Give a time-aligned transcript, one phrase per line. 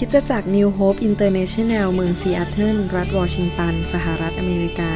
[0.00, 4.92] คิดจะจาก New Hope International เมืองซีแอตเทิลรัฐวอชิงตัน สหรัฐอเมริกา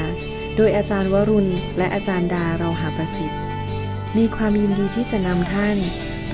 [0.57, 3.41] โดยอาจารย์วรุณ และอาจารย์ดาเราหาประสิทธิ์
[4.17, 5.77] มีความยินดีที่จะนำท่าน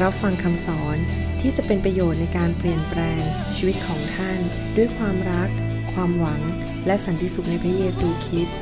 [0.03, 0.97] รับฟังคำสอน
[1.41, 3.23] ที่จะเป็นประโยชน์ในการเปลี่ยนแปลง
[3.57, 4.41] ชีวิตของท่าน
[4.77, 5.49] ด้วยความรัก
[5.93, 6.41] ความหวัง
[6.87, 8.59] และสันติสุขในพระเยซูคริสต์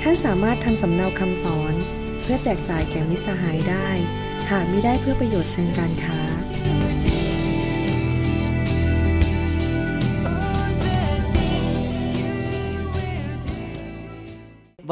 [0.00, 1.74] ท่านสามารถทำสำเนาคำสอน
[2.20, 3.88] เพื่อแจกจ่ายแก่มิสหายได้
[4.50, 6.20] หากมิได้เพื่อประโยชน์เชิงการค้า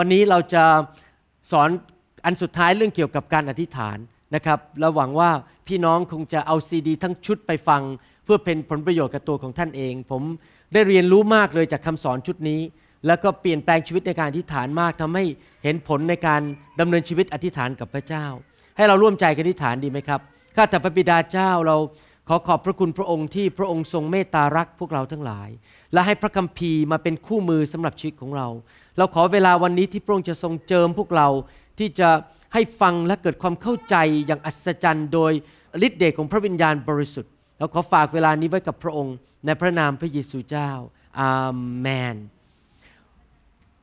[0.01, 0.65] วันนี้เราจะ
[1.51, 1.69] สอน
[2.25, 3.97] อันสุดท้ายเรื่องเกี่ยวกับการอธิษฐาน
[4.34, 5.30] นะครับเราหวังว่า
[5.69, 7.83] พี่น้องคงจะเอาซีดี ทั้งชุดไปฟัง
[8.24, 10.23] เพื่อเป็นผลประโยชน์กับตัวของท่านเอง ผม
[10.73, 12.61] ได้เรียนรู้มากเลยจากคำสอนชุดนี้
[13.07, 15.24] แล้วก็เปลี่ยนแปลงชีวิตในการอธิษฐานมากทำให้
[15.65, 16.43] เห็นผลในการ
[16.80, 18.27] ดำเนินชีวิตอธิษฐานกับพระเจ้า
[18.77, 20.21] ให้เราร่วมใจกันอธิษฐานดีไหมครับ
[20.57, 21.76] ข้าแต่พระบิดาเจ้าเรา
[22.29, 25.49] ขอขอบพระคุณพระองค์ที่พระองค์ทรงเมตตารักพวกเราทั้งหลาย
[25.93, 28.49] และให้พระคัมภีร์มาเป็นคู่มือสำหรับชีวิตของเรา
[28.99, 31.29] เราขอเวลาวันนี้ที่พระองค์จะทรงเจิมพวกเรา
[31.79, 32.09] ที่จะ
[32.54, 33.96] ให้ฟังและเกิดความเข้าใจ
[34.27, 35.32] อย่างอัศจรรย์โดย
[35.87, 39.15] ฤทธิ์เดชของพระวิญญาณบริสุทธิ์เราขอฝากเวลานี้ไว้กับพระองค์
[39.46, 40.71] ในพระนามพระเยซูเจ้า
[41.21, 41.32] อา
[41.80, 42.16] เมน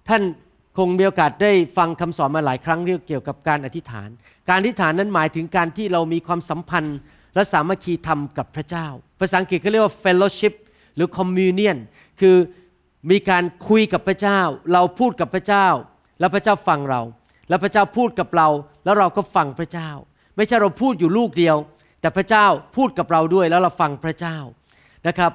[0.07, 0.21] ท่าน
[0.77, 4.09] คงมีโอกาสได้ฟังคำสอนมาหลายครั้งเรื่องเกี่ยวกับการอธิษฐาน
[4.47, 6.97] การอธิษฐานนั้นหมายถึงการที่เรามีความสัมพันธ์
[7.35, 8.87] และสามัคคีธรรมกับพระเจ้า
[9.19, 10.53] ภาษาอังกฤษเขาเรียกว่า fellowship
[10.95, 11.77] หรือ communion
[12.19, 12.35] คือ
[13.11, 14.39] มีการคุยกับพระเจ้า
[14.73, 15.67] เราพูดกับพระเจ้า
[16.19, 17.01] แล้วพระเจ้าฟังเรา
[17.49, 18.47] แล้วพระเจ้าพูดกับเรา
[18.85, 19.89] แล้วเราก็ฟังพระเจ้า
[20.35, 21.57] ไม่ใช่เราพูดอยู่ลูกเดียว
[22.01, 22.45] แต่พระเจ้า
[22.75, 24.37] พูดกับเราด้วยแล้วเราฟังพระเจ้า
[25.07, 25.31] นะครับ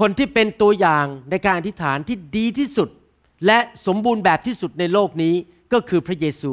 [0.00, 2.88] คนที่เป็นตัวอย่างในการอธิษฐานที่ดีที่สุด
[3.46, 5.34] และสมบูรณ์แบบที่สุดในโลกนี้
[5.72, 6.52] ก็คือพระเยซู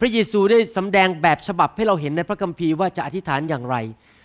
[0.00, 3.76] พระเยซูได้สำแดงแบบฉบับให้เราเห็นในพระคัมภีร์ว่าจะอธิษฐานอย่างไร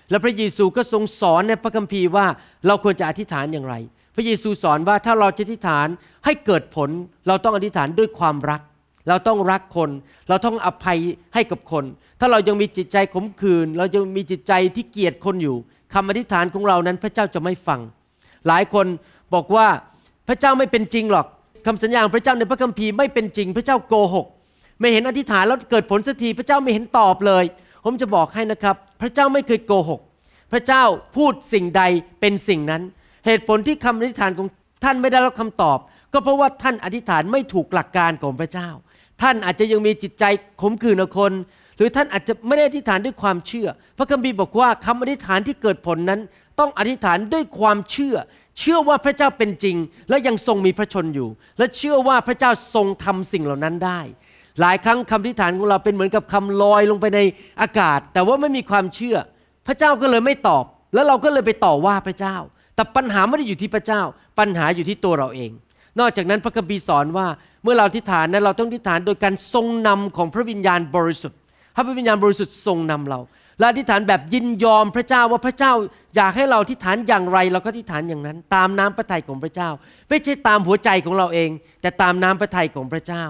[0.09, 2.25] และพระเยซูก็ทรงสอนในพระคัมภีร์ว่า
[2.67, 3.75] เราควรจะอธิษฐานอย่างไร
[4.17, 5.87] พระเยซูสอนว่าถ้าเราจะอธิษฐาน
[6.25, 6.89] ให้เกิดผล
[7.27, 8.61] เราต้องอธิษฐานด้วยความรัก
[9.09, 9.89] เราต้องรักคน
[10.29, 10.99] เราต้องอภัย
[11.33, 11.83] ให้กับคน
[12.19, 15.57] ถ้าเรายังมีจิตใจขมขื่นเรายังมีจิตใจที่เกลียดคนอยู่
[15.93, 17.79] คำอธิษฐานของเรานั้นพระเจ้าจะไม่ฟัง
[18.47, 18.85] หลายคน
[19.33, 19.67] บอกว่า
[20.27, 21.27] พระเจ้าไม่เป็นจริงหรอก
[21.65, 24.27] คำสัญญาของพระเจ้าในพระคัมภีร์ไม่เป็นจริง พระเจ้าโกหก
[24.79, 27.43] ไม่เห็นอธิษฐานแล้วเกิดผลสักทีพระเจ้าไม่เห็นตอบเลย
[27.83, 30.01] ผมจะบอกให้นะครับ พระเจ้าไม่เคยโกหก
[30.51, 30.83] พระเจ้า
[31.15, 31.83] พูดสิ่งใด
[32.19, 32.81] เป็นสิ่งนั้น
[33.27, 34.47] เหตุผลที่คำอธิษฐานของ
[34.83, 35.77] ท่านไม่ได้รับคำตอบ
[36.13, 38.69] ก็เพราะว่าท่านอธิษฐานไม่ถูกหลักการของพระเจ้า
[39.21, 40.23] ท่านอาจจะยังมีจิตใจ
[40.61, 41.31] ขมขื่นคน
[41.77, 43.67] หรือท่านอาจจะไม่ได้อธิษฐานด้วยความเชื่อ
[43.97, 46.19] พระคัมภีร์บอกว่าคำอธิษฐานที่เกิดผลนั้น
[46.59, 48.15] ต้องอธิษฐานด้วยความเชื่อ
[48.59, 49.75] เชื่อว่าพระเจ้าเป็นจริง
[50.09, 53.99] และยังทรงมีพระชนอยู่ และเชื่อว่าพระเจ้าทรงทำสิ่งเหล่านั้นได้
[54.61, 57.19] หลายครั้งคำอธิษฐานของเราเป็นเหมือนกับคำลอยลงไปใน
[57.61, 59.17] อากาศ แต่ว่าไม่มีความเชื่อ
[59.67, 62.35] พระเจ้าก็เลยไม่ตอบ แล้วเราก็เลยไปต่อว่าพระเจ้า
[62.77, 64.01] แต่ปัญหาไม่ได้อยู่ที่พระเจ้า
[64.39, 65.51] ปัญหาอยู่ที่ตัวเราเอง
[65.99, 67.27] นอกจากนั้นพระคัมภีร์สอนว่า
[67.63, 71.39] เมื่อเราอธิษฐานนั้นเราต้องอธิษฐานโดยการทรงนำของพระวิญญาณบริสุทธิ์
[71.73, 73.19] ให้พระวิญญาณบริสุทธิ์ทรงนำเรา
[73.59, 75.71] และอธิษฐานแบบยินยอมพระเจ้าว่าพระเจ้า
[76.15, 79.69] อยากให้เราอธิษฐานอย่างไร เราก็อธิษฐานอย่างนั้น ตามน้ำพระทัยของพระเจ้า
[80.09, 81.49] ไม่ใช่ตามหัวใจของเราเอง
[81.81, 83.25] แต่ตามน้ำพระทัยของพระเจ้า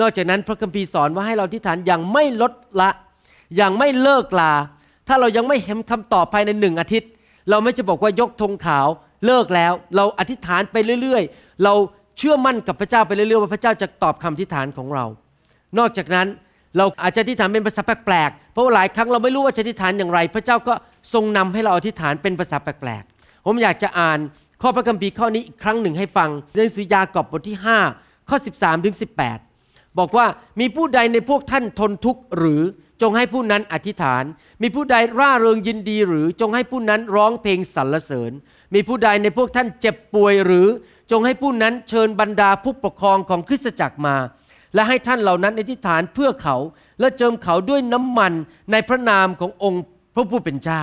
[0.00, 2.90] นอกจากนั้นพระคัมภีร์สอนว่าให้เราอธิษฐานอย่างไม่ลดละ
[3.56, 4.52] อย่างไม่เลิกลา
[5.08, 7.10] ถ้าเรายังไม่เห็นคำตอบภายในหนึ่งอาทิตย์
[7.50, 8.86] เราไม่จะบอกว่ายกธงขาว
[9.26, 11.74] เลิกแล้ว เราอธิษฐานไปเรื่อยๆ เรา
[12.18, 15.04] เชื่อมั่นกับพระเจ้าไปเรื่อยๆว่าพระเจ้าจะตอบคำอธิษฐานของเรา
[15.78, 16.26] นอกจากนั้น
[16.76, 20.74] เราอาจจะอธิษฐานเป็นภาษาแปลกๆ เพราะว่าหลายครั้งเราไม่รู้ว่าจะอธิษฐานอย่างไร พระเจ้าก็
[21.14, 24.18] ทรงนำให้เราอธิษฐานเป็นภาษาแปลกๆ ผมอยากจะอ่าน
[24.62, 27.56] ข้อพระคัมภีร์ข้อนี้อีกครั้งหนึ่งให้ฟังในหนังสือยากอบบทที่
[27.92, 28.96] 5 ข้อ 13 ถึง
[29.46, 30.26] 18 บอกว่า
[30.60, 32.62] มีผู้ใดในพวกท่านทนทุกข์หรือ
[33.02, 34.24] จงให้ผู้นั้นอธิษฐาน
[34.62, 38.32] มีผู้ใดร่าเริงยินดีหรือจงให้ผู้นั้นร้องเพลงสรรเสริญ
[38.74, 40.66] มีผู้ใดในพวกท่านเจ็บป่วยหรือ
[41.10, 44.16] จงให้ผู้นั้นเชิญบรรดาผู้ปกครองของคริสตจักรมา
[44.74, 46.56] และให้ท่านเหล่านั้นอธิษฐานเพื่อเขา
[47.00, 48.32] และเจิมเขาด้วยน้ำมัน
[48.72, 49.84] ในพระนามขององค์
[50.14, 50.82] พระผู้เป็นเจ้า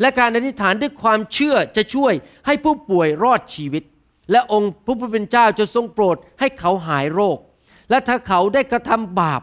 [0.00, 2.12] และการอธิษฐานด้วยความเชื่อจะช่วย
[2.46, 3.82] ให้ผู้ป่วยรอดชีวิต
[4.30, 7.38] และองค์พระผู้เป็นเจ้าจะทรงโปรดให้เขาหายโรค
[7.90, 9.42] และถ้าเขาได้กระทำบาป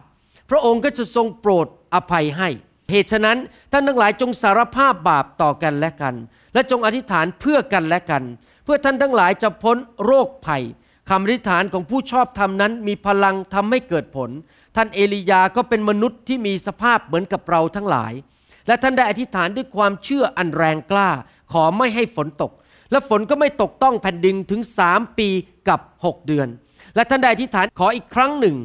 [0.50, 2.50] พระองค์ก็จะทรงโปรด อภัยให้
[2.92, 3.38] เหตุฉะนั้น
[3.72, 6.16] ท่านทั้งหลายจงสารภาพบาปต่อกันและกัน
[6.54, 8.24] และจงอธิษฐานเพื่อกันและกัน
[8.64, 10.64] เพื่อท่านทั้งหลายจะพ้นโรคภัย
[11.10, 14.30] คำอธิษฐานของผู้ชอบธรรมนั้น มีพลังทำให้เกิดผล
[14.76, 18.14] ท่านเอลียาก็เป็นมนุษย์ที่มีสภาพเหมือนกับเราทั้งหลาย
[18.68, 21.10] และท่านได้อธิษฐานด้วยความเชื่ออันแรงกล้า
[21.52, 22.52] ขอไม่ให้ฝนตก
[22.92, 25.30] และฝนก็ไม่ตกต้องแผ่นดินถึงสามปี
[25.70, 26.48] กับหกเดือน
[26.96, 28.56] และท่านได้อธิษฐานขออีกครั้งหนึ่ง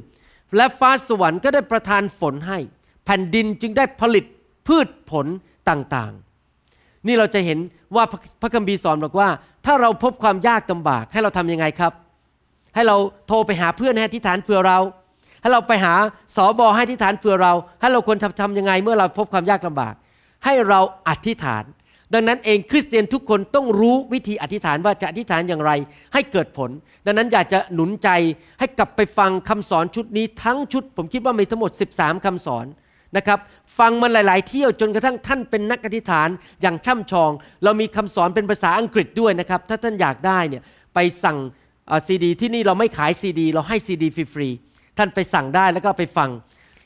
[0.57, 2.59] และฟ้าสวรรค์ก็ได้ประทานฝนให้
[3.07, 4.25] แผ่นดินจึงได้ผลิต
[4.67, 5.27] พืชผล
[5.69, 7.59] ต่างๆ นี่เราจะเห็น
[7.97, 8.05] ว่า
[8.41, 9.29] พระคัมภีร์สอนบอกว่า
[9.67, 11.93] ถ้าเราพบความยากลำบากให้เราทำยังไงครับ
[12.75, 12.97] ให้เรา
[13.29, 14.79] โทรไปหาเพื่อนให้อธิฐานเผื่อเรา
[15.43, 15.95] ให้เราไปหา
[16.37, 19.95] สอบอให้อธิฐานเผื่อเรา ให้เราควรทำทำยังไงเมื่อเราพบความยากลำบาก
[20.45, 21.65] ให้เราอธิษฐาน
[22.15, 25.73] ดังนั้นเองคริสเตียนทุกคนต้องรู้วิธีอธิษฐานว่าจะอธิษฐานอย่างไร
[26.13, 26.71] ให้เกิดผล
[27.07, 28.09] ดังนั้นอยากจะหนุนใจ
[28.59, 32.67] ให้กลับไปฟังคำสอนชุดนี้ทั้งชุด ผมคิดว่ามีทั้งหมด 13คำสอน
[33.17, 33.39] นะครับ
[33.79, 36.29] ฟังมันหลาย ๆ เที่ยวจนกระทั่งท่านเป็นนักอธิษฐาน
[36.63, 37.31] อย่างช่ำชอง
[37.65, 40.63] เรามีคำสอนเป็นภาษาอังกฤษด้วยนะครับ ถ้าท่านอยากได้เนี่ย
[40.95, 41.39] ไปสั่ง
[42.07, 46.31] ซีดี ที่นี่เราไม่ขายซีดี เราให้ซีดีฟรีๆท่านไปสั่งได้แล้วก็ไปฟัง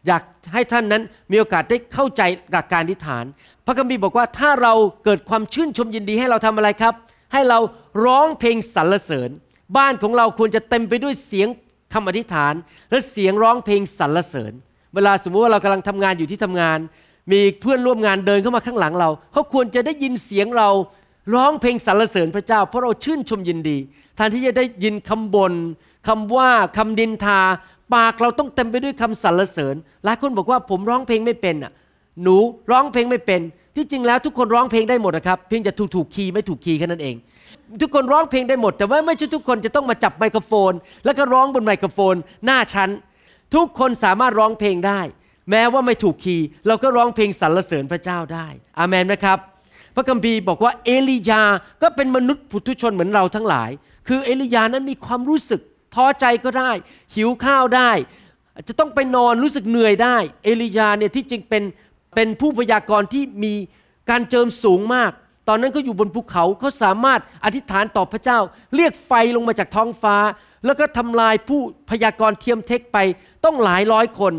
[0.07, 0.23] อยาก
[0.53, 2.23] ให้ท่านนั้นมีโอกาสได้เข้าใจ
[2.53, 3.25] หลักการอธิษฐาน
[3.67, 4.75] พระคัมภีร์บอกว่าถ้าเรา
[5.05, 6.95] เกิดความชื่นชมยินดีให้เราทำอะไรครับ
[7.33, 7.59] ให้เรา
[8.05, 9.31] ร้องเพลงสรรเสริญ
[9.77, 11.49] บ้านของเราควรจะเต็มไปด้วยเสียง
[11.95, 12.55] คำอธิษฐาน
[12.91, 14.53] และเสียงร้องเพลงสรรเสริญ
[14.95, 16.79] เวลาสมมติว่าเรากำลังทำงานอยู่ที่ทำงาน
[17.33, 20.69] มีเพื่อนร่วมงานเดินเข้ามาข้างหลังเรา เขาควรจะได้ยินเสียงเรา
[21.35, 23.79] ร้องเพลงสรรเสริญพระเจ้า เพราะเราชื่นชมยินดี
[24.17, 25.55] แทนที่จะได้ยินคำบน่น
[26.09, 27.41] คำว่าคำดินทา
[27.95, 31.73] ปากเราต้องเต็มไปด้วยคำสรรเสริญ หลายคนบอกว่าผมร้องเพลงไม่เป็นอะ
[32.23, 32.37] หนู
[32.71, 33.41] ร้องเพลงไม่เป็น
[33.77, 37.17] ที่จริงแล้วทุกคนร้องเพลงได้หมดนะครับ เพียงจะถูกถูกคีย์ไม่ถูกคีย์แค่นั้นเอง
[37.83, 40.73] ทุกคนร้องเพลงได้หมด แต่ว่าไม่ใช่ทุกคนจะต้องมาจับไมโครโฟน
[41.05, 42.15] แล้วก็ร้องบนไมโครโฟน
[42.45, 42.91] หน้าชั้น
[43.55, 45.01] ทุกคนสามารถร้องเพลงได้
[45.51, 48.47] แม้ว่าไม่ถูกคีย์เราก็ร้องเพลงสรรเสริญพระเจ้าได้
[48.79, 49.39] อาเมนนะครับ
[49.95, 51.43] พระคัมภีร์บอกว่าเอลียา
[51.83, 53.71] ก็เป็นมนุษย์ปุถุชนเหมือนเราทั้งหลาย
[54.09, 55.61] คือเอลียานั้นมีความรู้สึก
[55.95, 56.71] ท้อใจก็ได้
[57.15, 57.91] หิวข้าวได้
[58.69, 61.63] จะต้องไปนอนรู้สึกเหนื่อยได้ เอลียาเนี่ยที่จริงเป็น
[62.15, 63.55] เป็นผู้พยากรณ์ที่มี
[64.11, 65.13] การเจิมสูงมาก
[65.49, 68.39] ตอนนั้นก็อยู่บนภูเขาเขาสามารถอธิษฐานต่อพระเจ้า
[68.77, 70.17] เรียกไฟลงมาจากท้องฟ้า
[70.67, 71.61] แล้วก็ทำลายผู้
[71.91, 72.99] พยากรณ์เทียมเทคไป
[73.45, 74.35] ต้องหลายร้อยคน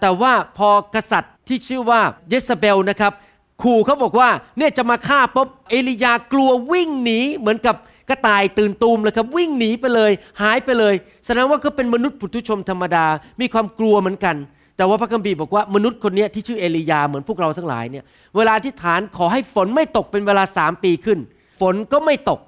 [0.00, 3.12] แต่ว่าพอกษัตริย์ที่ชื่อว่าเยสเบลนะครับ
[3.62, 4.28] ขู่เขาบอกว่า
[4.58, 7.76] เนี่ยจะมาฆ่าปุ๊บเอลียากลัววิ่งหนีเหมือนกับ
[8.08, 10.12] กระต่ายตื่นตูมเลยครับวิ่งหนีไปเลย
[10.42, 10.94] หายไปเลย
[11.26, 13.06] แสดงว่าเขาเป็นมนุษย์ปุถุชนธรรมดา
[13.40, 14.36] มีความกลัวเหมือนกัน
[14.76, 18.04] แต่ว่าพระคัมภีร์บอกว่ามนุษย์คนนี้ที่ชื่อเอลียาเหมือนพวกเราทั้งหลายเนี่ย
[18.36, 21.18] เวลาที่ฐานขอให้ฝนไม่ตกเป็นเวลาสามปีขึ้น
[21.60, 22.40] ฝนก็ไม่ตก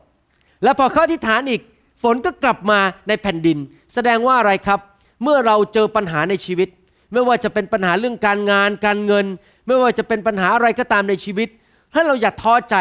[0.62, 1.62] แล้วพอเข้าที่ฐานอีก
[2.02, 2.78] ฝนก็กลับมา
[3.08, 3.58] ในแผ่นดิน
[3.94, 4.80] แสดงว่าอะไรครับ
[5.22, 6.68] เมื่อเราเจอปัญหาในชีวิต
[7.12, 9.26] ไม่ว่าจะเป็นปัญหาเรื่องการงาน การเงิน
[9.66, 11.48] ไม่ว่าจะเป็นปัญหาอะไรก็ตามในชีวิต
[11.92, 12.76] ให้เราอย่าท้อใจ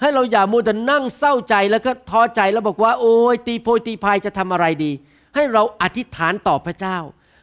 [0.00, 4.92] ให้เราอย่ามัวแต่นั่งเศร้าใจแล้วก็ท้อใจแล้วบอกว่า โอ้ยตีโพยตีพายจะทำอะไรดี
[5.34, 6.98] ให้เราอธิษฐานต่อพระเจ้า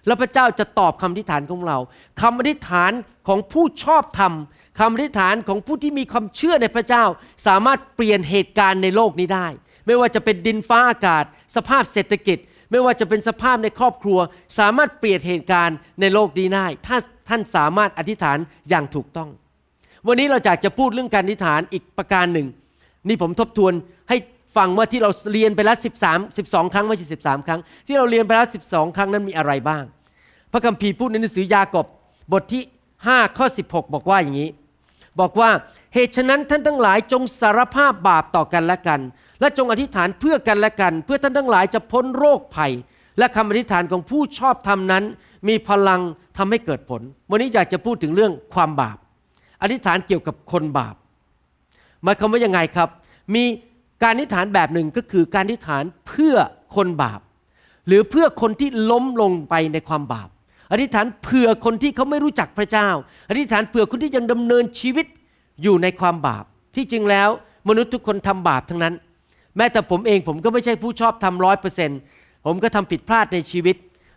[0.05, 1.77] แล้วพระเจ้าจะตอบคำอธิษฐานของเรา
[2.21, 2.91] คำอธิษฐาน
[3.27, 4.33] ของผู้ชอบธรรม
[4.79, 7.03] คำอธิษฐานของผู้ที่มีความเชื่อในพระเจ้า
[7.47, 9.47] สามารถเปลี่ยนเหตุการณ์ในโลกนี้ได้
[9.85, 11.23] ไม่ว่าจะเป็นดินฟ้าอากาศ
[11.55, 12.37] สภาพเศรษฐกิจ
[12.75, 14.19] ไม่ว่าจะเป็นสภาพในครอบครัว
[14.59, 16.97] สามารถเปลี่ยนเหตุการณ์ในโลกนี้ได้ ถ้า
[17.29, 18.37] ท่านสามารถอธิษฐาน
[18.69, 19.29] อย่างถูกต้อง
[20.07, 22.47] วันนี้เราอยากจะพูดเรื่องการอธิษฐานอีกประการหนึ่ง
[23.07, 23.73] นี่ผมทบทวน
[24.09, 24.17] ให้
[24.57, 25.77] ฟังว่าที่เราเรียนไปแล้ว
[26.07, 29.83] 13 12 ครั้งไม่ใช่13 ครั้ง ที่เราเรียนไปแล้ว12 ครั้งนั้นมีอะไรบ้าง
[30.51, 31.87] พระคัมภีร์พูดในหนังสือยากอบ
[32.31, 32.63] บทที่
[33.01, 34.49] 5ข้อ16 บอกว่าอย่างนี้
[35.19, 35.49] บอกว่า
[35.93, 38.99] เหตุฉะนั้นท่านทั้งหลายจงสารภาพบาปต่อกันและกัน
[39.39, 42.71] และจงอธิษฐานเพื่อกันและกัน เพื่อท่านทั้งหลายจะพ้นโรคภัย
[43.17, 45.03] และคำอธิษฐานของผู้ชอบธรรมนั้น
[45.47, 46.01] มีพลัง
[46.37, 48.97] ทำให้เกิดผล วันนี้อยากจะพูดถึงเรื่องความบาป
[49.61, 50.95] อธิษฐานเกี่ยวกับคนบาป
[52.03, 52.89] หมายความว่ายังไงครับ
[53.35, 53.43] มี
[54.03, 56.35] การอธิษฐานแบบหนึ่งก็คือการอธิษฐานเพื่อ
[56.75, 57.19] คนบาป
[57.87, 60.29] หรือเพื่อคนที่ล้มลงไปในความบาป
[60.71, 62.89] อธิษฐานเผื่อคนที่เขาไม่รู้จักพระเจ้า
[63.29, 65.05] อธิษฐานเผื่อคนที่ยังดำเนินชีวิต
[65.63, 66.43] อยู่ในความบาป
[66.75, 67.29] ที่จริงแล้ว
[67.69, 68.93] มนุษย์ทุกคนทำบาปทั้งนั้น
[69.57, 71.99] แม้แต่ผมเองผมก็ไม่ใช่ผู้ชอบทำร้อยเปอร์เซ็นต์
[72.45, 73.75] ผมก็ทำผิดพลาดในชีวิต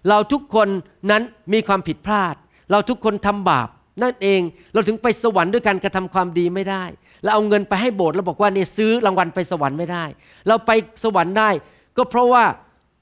[0.09, 0.69] เราทุกคน
[1.11, 2.35] นั้นมีความผิดพลาด
[2.71, 3.69] เราทุกคนทำบาป
[4.03, 4.41] นั่นเอง
[4.73, 6.85] เราถึงไปสวรรค์ด้วยการกระทำความดีไม่ได้
[7.23, 10.05] เราเอาเงินไปให้โบสถ์แล้วบอกว่าเนี่ยซื้อรางวัลไปสวรรค์ไม่ได้
[10.49, 10.71] เราไป
[11.05, 11.51] สวรรค์ได้
[11.97, 12.45] ก็เพราะว่า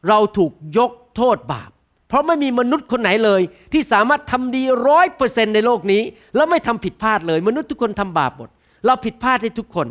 [0.08, 1.70] เราถูกยกโทษบาป
[2.08, 6.02] เพราะไม่มีมนุษย์คนไหนเลย ที่สามารถทำดีร้อยเปอร์เซ็นในโลกนี้
[6.36, 8.48] แล้วไม่ทำผิดพลาดเลย มนุษย์ทุกคนทำบาปหมด
[8.86, 9.86] เราผิดพลาดให้ทุกคน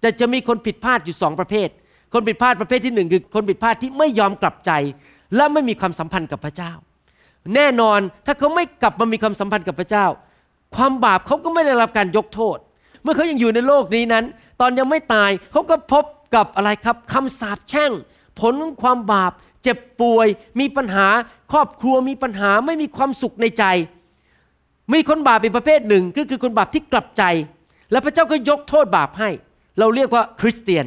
[0.00, 1.68] แต่จะมีคนผิดพลาดอยู่สองประเภท
[2.12, 4.70] คนผิดพลาดประเภทที่หนึ่งคือคนผิดพลาดที่ไม่ยอมกลับใจ
[5.36, 6.72] และไม่มีความสัมพันธ์กับพระเจ้า
[7.54, 10.06] แน่นอนถ้าเขาไม่กลับมามีความสัมพันธ์กับพระเจ้า
[10.76, 12.58] ความบาปเขาก็ไม่ได้รับการยกโทษ
[13.02, 14.24] เมื่อเขายังอยู่ในโลกนี้นั้น
[14.60, 17.92] ตอนยังไม่ตายเขาก็พบกับอะไรครับคำสาปแช่ง
[18.40, 20.26] ผลของความบาป เจ็บป่วย
[20.60, 21.06] มีปัญหา
[21.52, 23.64] ครอบครัวมีปัญหาไม่มีความสุขในใจ
[24.92, 27.22] มีคนบาปเป็นประเภทหนึ่งก็คือคนบาปที่กลับใจ
[27.90, 29.30] แล้วพระเจ้าก็ยกโทษบาปให้
[29.78, 30.84] เราเรียกว่าคริสเตียน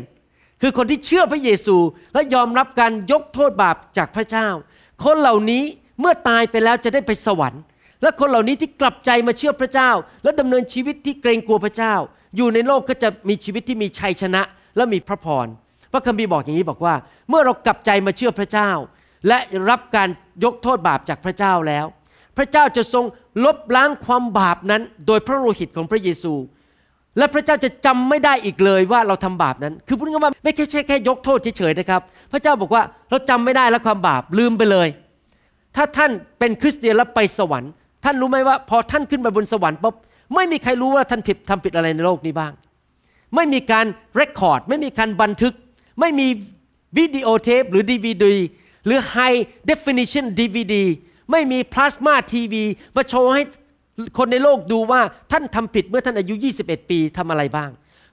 [0.62, 1.78] คือคนที่เชื่อพระเยซู
[2.14, 4.48] และยอมรับการยกโทษบาปจากพระเจ้า
[5.04, 5.64] คนเหล่านี้
[6.00, 7.62] เมื่อตายไปแล้วจะได้ไปสวรรค์
[8.02, 9.92] และคนเหล่านี้ที่กลับใจมาเชื่อพระเจ้า
[10.24, 11.94] และดำเนินชีวิตที่เกรงกลัวพระเจ้า
[12.38, 14.42] อยู่ในโลกก็จะมีชีวิตที่มีชัยชนะ
[14.76, 15.48] และมีพระพร
[15.92, 16.96] พระคัมภีร์บอกอย่างนี้บอกว่า
[17.30, 18.72] เมื่อเรากลับใจมาเชื่อพระเจ้า
[19.28, 19.38] และ
[19.70, 20.10] รับการ
[20.44, 21.86] ยกโทษบาปจากพระเจ้าแล้ว
[22.38, 23.06] พระเจ้าจะทรง
[23.46, 26.34] ลบล้างความบาปนั้น โดยพระโลหิตของพระเยซู
[27.18, 32.02] และพระเจ้าจะจำไม่ได้อีกเลยว่าเราทำบาปนั้น คือพูดง่ายๆว่าไม่แค่แค่ยกโทษเฉยๆนะครับ
[32.32, 34.88] พระเจ้าบอกว่าเราจำไม่ได้แล้วความบาปลืมไปเลย
[35.76, 37.72] ถ้าท่านเป็นคริสเตียนแล้วไปสวรรค์
[38.04, 39.96] ท่านรู้ไหมว่า พอท่านขึ้นไปบนสวรรค์ปุ๊บ
[40.36, 42.52] ไม่มีใครรู้ว่าท่านผิดทำผิดอะไรในโลกนี้บ้าง
[43.36, 45.54] ไม่มีการเรคคอร์ดไม่มีการบันทึก
[46.00, 46.28] ไม่มี
[46.98, 48.36] วิดีโอเทปหรือดีวดี
[48.86, 49.40] หรือ High
[49.70, 50.76] Definition DVD
[51.32, 52.64] ไม่มีพลาสมาทีวี
[52.96, 53.42] มาโชว์ให้
[54.18, 57.70] คนในโลกดูว่าท่านทำผิดเมื่อท่านอายุ 21 ปีทำอะไรบ้าง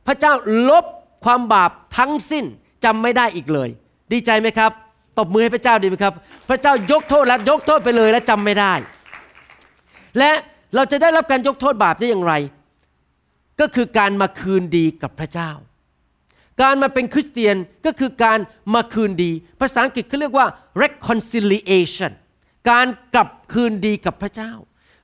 [0.07, 0.33] พระเจ้า
[0.71, 0.85] ลบ
[1.25, 2.45] ความบาปทั้งสิ้น
[2.85, 3.69] จำไม่ได้อีกเลย
[4.13, 4.71] ดีใจไหมครับ
[5.19, 6.15] ตบมือให้พระเจ้าดีไหมครับ
[6.49, 8.73] พระเจ้ายกโทษและยกโทษไปเลยและจำไม่ได้
[10.19, 10.31] และ
[10.75, 12.35] เราจะได้รับการยกโทษบาปได้อย่างไร
[13.61, 15.51] ก็คือการมาคืนดีกับพระเจ้า
[16.63, 18.39] การมาเป็นคริสเตียนก็คือการ
[18.75, 19.31] มาคืนดี
[19.61, 20.47] ภาษาอังกฤษเขาเรียกว่า
[20.83, 22.13] reconciliation
[22.71, 24.53] การกลับคืนดีกับพระเจ้า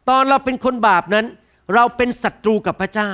[0.08, 1.26] ตอนเราเป็นคนบาปนั้น
[1.74, 3.12] เราเป็นศัตรูกับพระเจ้า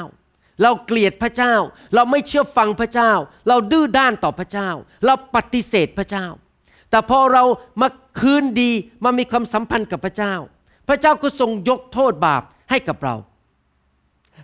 [0.63, 1.55] เราเกลียดพระเจ้า
[1.95, 3.13] เราไม่เชื่อฟังพระเจ้า
[3.49, 4.69] เราดื้อด้านต่อพระเจ้า
[5.07, 6.27] เราปฏิเสธพระเจ้า
[6.91, 7.45] แต่พอเรา
[7.81, 7.89] มา
[8.21, 8.71] คืนดี
[9.05, 10.35] มามีความสัมพันธ์กับพระเจ้า
[10.89, 13.15] พระเจ้าก็ทรงยกโทษบาปให้กับเรา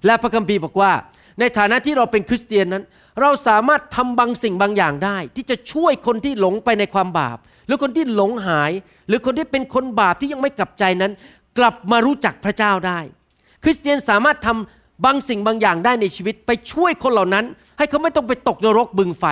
[0.07, 0.93] และพระคัมภีร์บอกว่า
[1.41, 2.85] ในฐานะที่เราเป็นคริสเตียนนั้น
[3.21, 8.73] เราสามารถทำบางสิ่งบางอย่างได้ ที่จะช่วยคนที่หลงไปในความบาป หรือคนที่หลงหาย
[9.09, 11.13] หรือคนที่เป็นคนบาปที่ยังไม่กลับใจนั้น
[11.59, 12.99] กลับมารู้จักพระเจ้าได้
[13.65, 17.45] คริสเตียนสามารถทำบางสิ่งบางอย่างได้ในชีวิตไปช่วยคนเหล่านั้น
[17.79, 19.25] ให้เขาไม่ต้องไปตกนรกบึงไฟ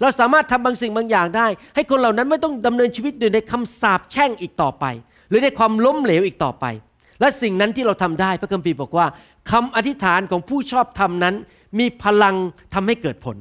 [0.00, 4.84] เราสามารถทำบางสิ่งบางอย่างได้ ให้คนเหล่านั้นไม่ต้องดำเนินชีวิตอยู่ในคำสาปแช่งอีกต่อไป
[5.28, 6.64] หรือในความล้มเหลวอีกต่อไป
[7.20, 9.06] และสิ่งนั้นที่เราทำได้พระคัมภีร์บอกว่า
[9.50, 11.34] คำอธิษฐานของผู้ชอบธรรมนั้น
[11.78, 12.36] มีพลัง
[12.74, 13.36] ทำให้เกิดผล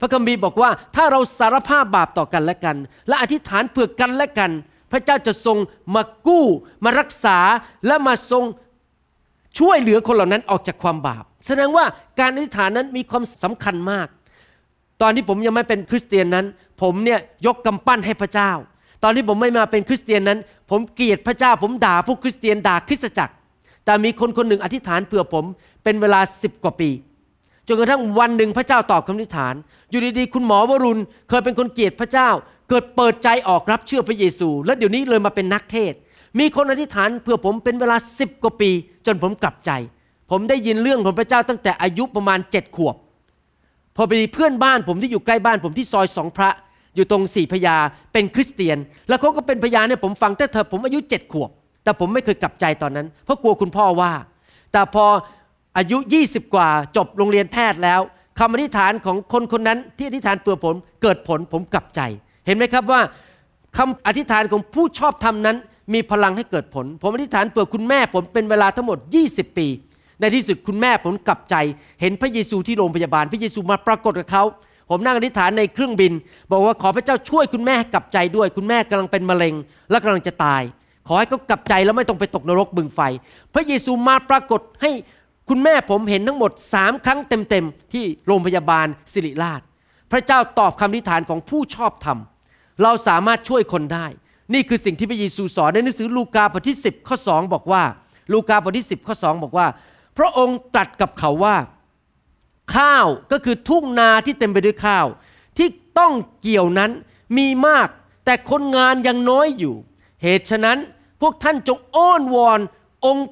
[0.00, 2.76] พระคัมภีร์บอกว่าถ้าเราสารภาพบาปต่อกันและกัน
[3.08, 4.50] และอธิษฐานเพื่อกันและกัน
[4.92, 5.58] พระเจ้าจะทรง
[5.94, 6.46] มากู้
[6.84, 7.38] มารักษา
[7.86, 8.44] และมาทรง
[9.58, 11.84] ช่วยเหลือคนเหล่านั้นออกจากความบาป แสดงว่า
[12.20, 14.06] การอธิษฐานนั้นมีความสำคัญมาก
[15.02, 16.46] ตอนที่ผมยังไม่เป็นคริสเตียนนั้น
[16.82, 18.50] ผมเนี่ยยกกำปั้นให้พระเจ้า
[19.02, 20.38] ตอนที่ผมไม่มาเป็นคริสเตียนนั้น
[20.70, 23.34] ผมเกลียดพระเจ้า ผมด่าพวกคริสเตียนด่าคริสตจักร
[23.84, 25.44] แต่มีคนคนหนึ่งอธิษฐานเผื่อผม
[25.84, 26.90] เป็นเวลาสิบกว่าปี
[27.68, 29.54] จนกระทั่งวันหนึ่งพระเจ้าตอบคำอธิษฐาน
[29.90, 32.28] อยู่ดีๆ คุณหมอวรุณเคยเป็นคนเกลียดพระเจ้า
[32.70, 35.92] เกิดเปิดใจออกรับเชื่อพระเยซู และเดี๋ยวนี้เลยมาเป็นนักเทศ
[36.38, 38.70] มีคนอธิษฐานเพื่อผมเป็นเวลาสิบกว่าปี
[39.06, 39.70] จนผมกลับใจ
[40.30, 42.96] ผมได้ยินเรื่องของพระเจ้าตั้งแต่อายุประมาณเจ็ดขวบ
[43.96, 46.50] พอไปเพื่อนบ้านผมที่อยู่ใกล้บ้านผมที่ซอยสองพระ
[46.96, 47.76] อยู่ตรงสี่พญา
[48.12, 51.50] เป็นคริสเตียน แล้วเขาก็เป็นพยาเนให้ผมฟังแต่เธอผมอายุเจ็ดขวบ
[51.84, 54.12] แต่ผมไม่เคยกลับใจตอนนั้น เพราะกลัวคุณพ่อว่า
[54.72, 55.04] แต่พอ
[55.78, 58.00] อายุ 20 กว่าจบโรงเรียนแพทย์แล้ว
[58.38, 62.00] คำอธิษฐานของคนคนนั้นที่อธิษฐานเพื่อผมเกิดผลผมกลับใจ
[62.50, 63.00] ห็นไหมครับว่า
[63.76, 65.56] คำอธิษฐานของผู้ชอบธรรมนั้น
[65.94, 68.98] มีพลังให้เกิดผล ผมอธิษฐานเพื่อคุณแม่ผมเป็นเวลาทั้งหมด
[69.30, 69.66] 20 ปี
[70.20, 71.54] ในที่สุดคุณแม่ผมกลับใจ
[72.00, 74.44] เห็นพระเยซูที่โรงพยาบาล พระเยซูมาปรากฏกับเขา
[74.90, 76.12] ผมนั่งอธิษฐานในเครื่องบิน
[76.52, 79.54] บอกว่าขอพระเจ้าช่วยคุณแม่กลับใจด้วย คุณแม่กำลังเป็นมะเร็ง
[79.90, 80.62] และกำลังจะตาย
[81.08, 83.00] ขอให้เขากลับใจแล้วไม่ต้องไปตกนรกบึงไฟ
[83.54, 84.90] พระเยซูมาปรากฏให้
[85.48, 89.60] คุณแม่ผมเห็นทั้งหมดสามครั้งเต็มๆที่โรงพยาบาลสิริราช
[90.12, 92.18] พระเจ้าตอบคำอธิษฐานของผู้ชอบธรรม
[92.82, 94.06] เราสามารถช่วยคนได้
[94.54, 97.82] นี่คือสิ่งที่พระเยซูสอนในหนังสือลูกาบทที่ 10 ข้อ 2 บอกว่า
[98.32, 99.66] ลูกาบทที่ 10 ข้อ 2 บอกว่า
[100.18, 101.56] พระองค์ตรัสกับเขาว่า
[102.74, 105.06] ข้าวก็คือทุ่งนาที่เต็มไปด้วยข้าว
[105.58, 105.68] ที่
[105.98, 106.90] ต้องเกี่ยวนั้น
[107.38, 107.88] มีมาก
[108.24, 109.74] แต่คนงานยังน้อยอยู่
[110.22, 110.78] เหตุฉะนั้น
[111.20, 112.60] พวกท่านจงอ้อนวอน
[113.06, 113.28] องค์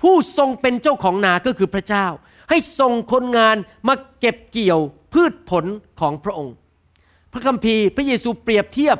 [0.00, 2.06] ผู้ทรงเป็นเจ้าของนาก็คือพระเจ้า
[2.50, 3.56] ให้ส่งคนงาน
[3.88, 4.80] มาเก็บเกี่ยว
[5.12, 5.64] พืชผล
[6.00, 6.54] ของพระองค์
[7.32, 8.96] พระคัมภีร์พระเยซูเปรียบเทียบ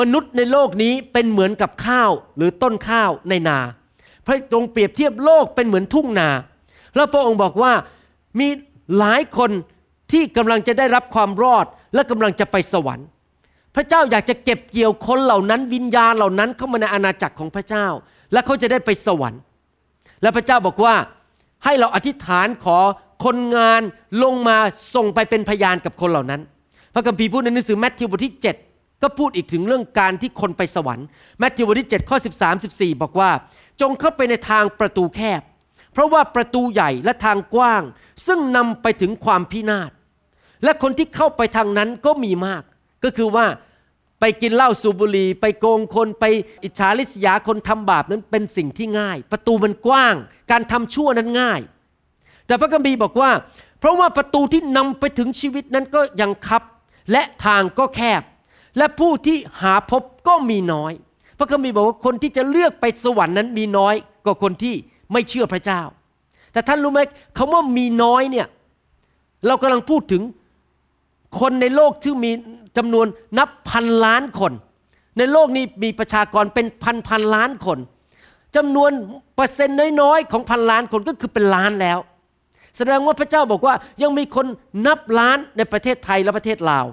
[0.00, 3.58] มนุษย์ในโลกนี้เป็นเหมือนกับข้าวหรือต้นข้าวในนา
[4.26, 6.28] พระองค์เปรียบเทียบโลกเป็นเหมือนทุ่งนา
[6.96, 7.72] แล้วพระองค์บอกว่า
[8.40, 8.48] มี
[8.98, 9.50] หลายคน
[10.12, 13.06] ที่กำลังจะได้รับความรอดและกำลังจะไปสวรรค์
[13.74, 17.86] พระเจ้าอยากจะเก็บเกี่ยวคนเหล่านั้นวิญญาณเหล่านั้นเข้ามาในอาณาจักรของพระเจ้า
[18.32, 19.40] และเขาจะได้ไปสวรรค์
[20.22, 20.94] และพระเจ้าบอกว่า
[21.64, 22.78] ให้เราอธิษฐานขอ
[23.24, 23.82] คนงาน
[24.22, 24.58] ลงมา
[24.94, 26.40] ส่งไปเป็นพยานกับคนเหล่านั้น
[26.98, 28.34] พระคัมภีร์พูดในหนังสือแมทธิวบทที่
[28.68, 31.06] 7 ก็พูดอีกถึงเรื่องการที่คนไปสวรรค์
[31.38, 33.30] แมทธิวบทที่7ข้อ13 14 บอกว่า
[33.80, 35.42] จงเข้าไปในทางประตูแคบ
[35.92, 37.82] เพราะว่าประตูใหญ่และทางกว้าง
[38.26, 39.90] ซึ่งนำไปถึงความพินาศ
[40.64, 42.62] และคนที่เข้าไปทางนั้นก็มีมาก
[43.04, 43.46] ก็คือว่า
[44.20, 46.24] ไปกินเหล้าสูบบุหรี่ไปโกงคนไป
[46.64, 50.14] อิจฉาริษยาคนทำบาปนั้นเป็นสิ่งที่ง่าย ประตูมันกว้าง
[50.50, 51.60] การทำชั่วนั้นง่าย
[52.46, 53.30] แต่พระคัมภีร์บอกว่า
[53.80, 56.62] เพราะว่าประตูที่นำไปถึงชีวิตนั้นก็ยังคับ
[57.12, 58.22] และทางก็แคบ
[58.78, 60.92] และผู้ที่หาพบก็มีน้อย
[61.38, 63.94] พระคัมภีร์บอกว่าคนที่จะเลือกไปสวรรค์นั้นมีน้อย
[64.24, 64.74] กว่าคนที่
[65.12, 65.80] ไม่เชื่อพระเจ้า
[66.52, 67.00] แต่ท่านรู้ไหม
[67.36, 68.46] คำว่ามีน้อยเนี่ย
[69.46, 70.22] เรากำลังพูดถึง
[71.40, 72.30] คนในโลกที่มี
[72.76, 73.06] จำนวน
[73.38, 74.52] นับพันล้านคน
[75.18, 77.78] ในโลกนี้มีประชากรเป็นพันพันล้านคน
[78.56, 78.90] จำนวน
[79.34, 81.98] เปอร์เซ็นต์น้อยๆ ของพันล้านคนก็คือเป็นล้านแล้ว
[82.76, 84.46] แสดงว่าพระเจ้าบอกว่ายังมีคน
[84.86, 86.86] นับล้านในประเทศไทยและประเทศลาว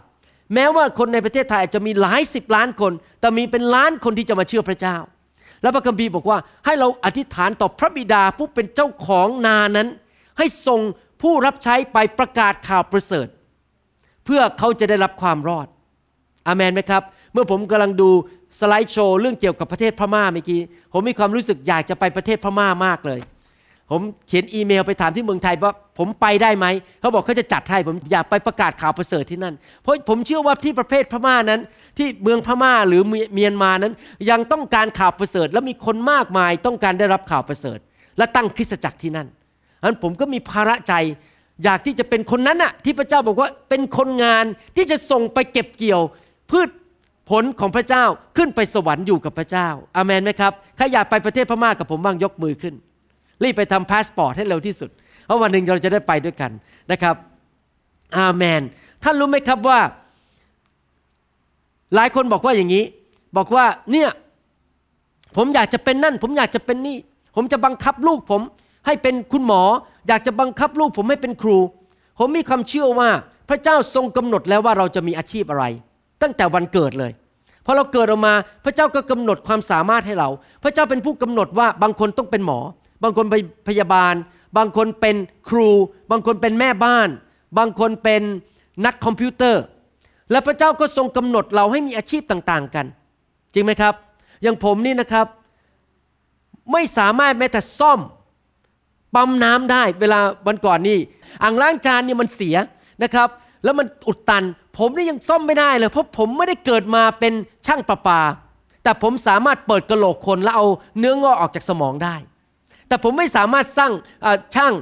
[0.54, 4.98] แม้ว่าคนในประเทศไทยอาจจะมีหลายสิบล้านคน แต่มีเป็นล้านคนที่จะมาเชื่อพระเจ้า
[5.62, 9.88] แล้วพระคัมภีร์บอกว่าให้เราอธิษฐานต่อพระบิดาผู้เป็นเจ้าของนานั้น
[10.38, 10.82] ให้ส่ง
[11.22, 13.28] ผู้รับใช้ไปประกาศข่าวประเสริฐ
[14.26, 15.68] เพื่อเขาจะได้รับความรอด
[16.48, 18.10] อเมนไหมครับ เมื่อผมกำลังดู
[18.60, 20.62] สไลด์โชว์เรื่องเกี่ยวกับประเทศพม่าเมื่อกี้
[20.92, 23.20] ผมมีความรู้สึกอยากจะไปประเทศพม่ามากเลย
[23.92, 26.66] ผมเขียนอีเมลไปถามที่เมืองไทยว่าผมไปได้ไหม
[27.00, 31.62] เขาบอกเขาจะจัดให้ผมอยากไปประกาศข่าวประเสริฐที่นั่น เพราะผมเชื่อว่าที่ประเทศพม่านั้น
[31.98, 33.02] ที่เมืองพม่าหรือ
[33.34, 33.94] เมียนมานั้น
[34.30, 37.80] ยังต้องการข่าวประเสริฐ และมีคนมากมายต้องการได้รับข่าวประเสริฐ
[38.18, 39.28] และตั้งคริสตจักรที่นั่น
[39.82, 40.94] อันผมก็มีภาระใจ
[41.64, 46.02] อยากที่จะเป็นคนนั้นน่ะที่พระเจ้าบอกว่าเป็นคนงานที่จะส่งไปเก็บเกี่ยว
[46.52, 46.70] พืช
[47.30, 48.04] ผลของพระเจ้า
[48.38, 52.74] ขึ้นไปสวรรค์อยู่กับพระเจ้าอาเมนไหมครับใครอยากไปประเทศพม่ากับผมบ้างยกมือขึ้น
[53.44, 54.90] รีบไปทำพาสปอร์ตให้เร็วที่สุด
[55.26, 56.52] เพราะวันหนึ่งเราจะได้ไปด้วยกัน
[56.92, 57.16] นะครับ
[58.18, 58.62] อาเมน
[59.04, 59.80] ท่านรู้ไหมครับว่า
[61.96, 62.84] หลายคนบอกว่าอย่างนี้
[63.38, 64.10] บอกว่าเนี่ย
[65.38, 66.98] ผมอยากจะเป็นนั่น ผมอยากจะเป็นนี่
[67.36, 68.42] ผมจะบังคับลูกผม
[68.86, 69.62] ให้เป็นคุณหมอ
[70.08, 71.58] อยากจะบังคับลูกผมให้เป็นครู
[72.20, 73.10] ผมมีความเชื่อว่า
[73.50, 75.66] พระเจ้าทรงกำหนดแล้วว่าเราจะมีอาชีพอะไร
[76.22, 77.12] ตั้งแต่วันเกิดเลย
[77.66, 78.34] พอเราเกิดออกมา
[78.66, 80.30] พระเจ้าก็กำหนดความสามารถให้เรา
[80.64, 82.60] พระเจ้าเป็นผู้กำหนดว่าบางคนต้องเป็นหมอ
[83.04, 84.14] บางคนเป็นพยาบาล
[84.58, 85.16] บางคนเป็น
[85.50, 85.70] ครู
[86.12, 87.10] บางคนเป็นแม่บ้าน
[87.58, 88.22] บางคนเป็น
[88.86, 89.64] นักคอมพิวเตอร์
[90.32, 92.86] และพระเจ้าก็ทรงกำหนดเราให้มีอาชีพต่างๆกัน
[93.54, 93.94] จริงไหมครับ
[94.44, 95.28] อย่างผมนี่นะครับ
[96.72, 98.00] ไม่สามารถแม้แต่ซ่อม
[99.16, 101.00] ปั๊มน้ำได้เวลาวันก่อนนี่
[101.44, 102.58] อ่างล้างจานนี่มันเสีย
[103.04, 103.30] นะครับ
[103.64, 104.44] แล้วมันอุดตัน
[104.78, 107.34] ผมนี่ยังซ่อมไม่ได้เลย เพราะผมไม่ได้เกิดมาเป็น
[107.68, 108.22] ช่างประปา
[108.84, 110.66] แต่ผมสามารถเปิดกระโหลกคนแล้วเอา
[111.00, 112.16] เนื้องอกออกจากสมองได้
[112.94, 113.92] แต่ผมไม่สามารถสร้าง
[114.56, 114.74] ช่าง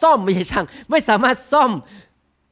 [0.00, 1.70] ซ่อมไม่ใช่ช่าง ไม่สามารถซ่อม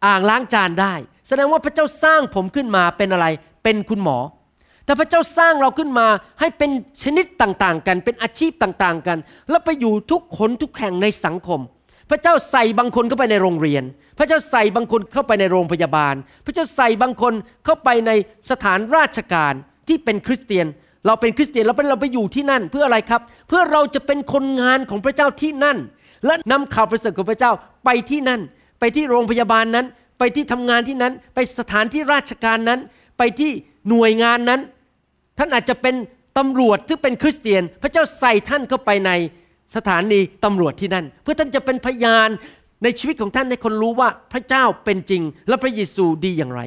[0.07, 0.95] อ่างล้างจานได้
[1.29, 3.27] แสดงว่าพระเจ้าสร้างผมขึ้นมาเป็นอะไร
[3.65, 4.19] เป็นคุณหมอ
[4.85, 6.07] แต่พระเจ้าสร้างเราขึ้นมา
[6.41, 6.71] ให้เป็น
[7.03, 9.19] ชนิดต่างๆ กัน เป็นอาชีพต่างๆกัน
[9.51, 11.61] แล้วไปอยู่ทุกคนทุกแห่งในสังคม
[12.11, 13.85] พระเจ้าใส่บางคนเข้าไปในโรงเรียน
[14.19, 16.15] พระเจ้าใส่บางคนเข้าไปในโรงพยาบาล
[16.45, 18.11] พระเจ้าใส่บางคนเข้าไปใน
[18.51, 19.55] สถานราชการ
[19.89, 20.67] ที่เป็นคริสเตียน
[21.07, 25.79] เราเป็นคริสเตียนเราเป็นเราไปอยู่ที่นั่น เพื่ออะไรครับ เพื่อเราจะเป็นคนงานของพระเจ้าที่นั่น
[26.27, 27.53] และนำข่าวประเสริฐของพระเจ้า
[27.85, 28.41] ไปที่นั่น
[28.81, 29.87] ไปที่โรงพยาบาลนั้น
[30.19, 32.81] ไปที่ทำงานที่นั้น ไปสถานที่ราชการนั้น
[33.19, 33.51] ไปที่
[33.89, 34.61] หน่วยงานนั้น
[35.39, 35.95] ท่านอาจจะเป็น
[36.39, 39.11] ตำรวจที่เป็นคริสเตียน พระเจ้าใส่ท่านเข้าไปใน
[39.77, 42.29] สถานีตำรวจที่นั่น เพื่อท่านจะเป็นพยาน
[42.83, 46.63] ในชีวิตของท่านให้คนรู้ว่าพระเจ้าเป็นจริง และพระเยซูดีอย่างไร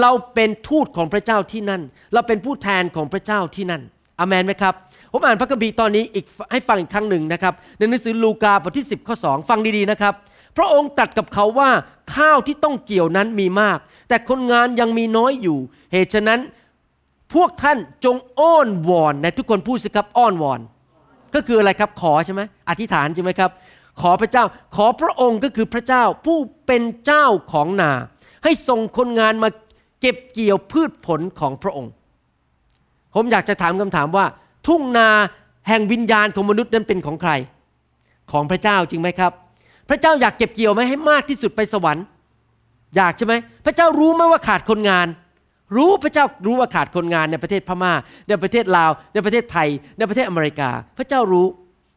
[0.00, 1.82] เราเป็นทูตของพระเจ้าที่นั่น
[2.14, 3.82] เราเป็นผู้แทนของพระเจ้าที่นั่น
[4.18, 4.74] อเมนไหมครับ
[5.12, 10.14] ผมอ่านพระคัมภีร์ตอนนี้อีกให้ฟังอีกครั้งหนึ่งนะครับในหนังสือลูกาบทที่ 10ข้อ2ฟังดีๆนะครับ
[10.56, 11.70] พระองค์ตรัสกับเขาว่า
[12.14, 13.78] ข้าวที่ต้องเกี่ยวนั้นมีมาก
[14.08, 15.58] แต่คนงานยังมีน้อยอยู่
[15.92, 16.40] เหตุฉะนั้น
[17.34, 20.60] พวกท่านจงอ้อนวอนในทุกคนพูดสิครับอ้อนวอน
[21.34, 23.50] ก็คืออะไรครับขอใช่ไหมอธิษฐานใช่ไหมครับ
[24.00, 24.44] ขอพระเจ้า
[24.76, 27.92] ขอพระองค์ก็คือพระเจ้าผู้เป็นเจ้าของนา
[28.44, 29.48] ให้ส่งคนงานมา
[30.00, 31.92] เก็บเกี่ยวพืชผลของพระองค์
[33.14, 34.26] ผมอยากจะถามคำถามว่า
[34.66, 35.08] ทุ่งนา
[35.68, 37.32] แห่งวิญญาณของมนุษย์นั้นเป็นของใคร
[38.32, 39.32] ของพระเจ้าจริงไหมครับ
[39.88, 42.04] พระเจ้าอยากเก็บเกี่ยวไหมให้มากที่สุดไปสวรรค์
[42.96, 43.34] อยากใช่ไหม
[43.64, 45.06] พระเจ้ารู้ไหมว่าขาดคนงาน
[45.76, 47.92] รู้พระเจ้ารู้ว่าขาดคนงานในประเทศพม่า
[48.28, 51.46] ในประเทศลาว ในประเทศไทย ในประเทศอเมริกา พระเจ้ารู้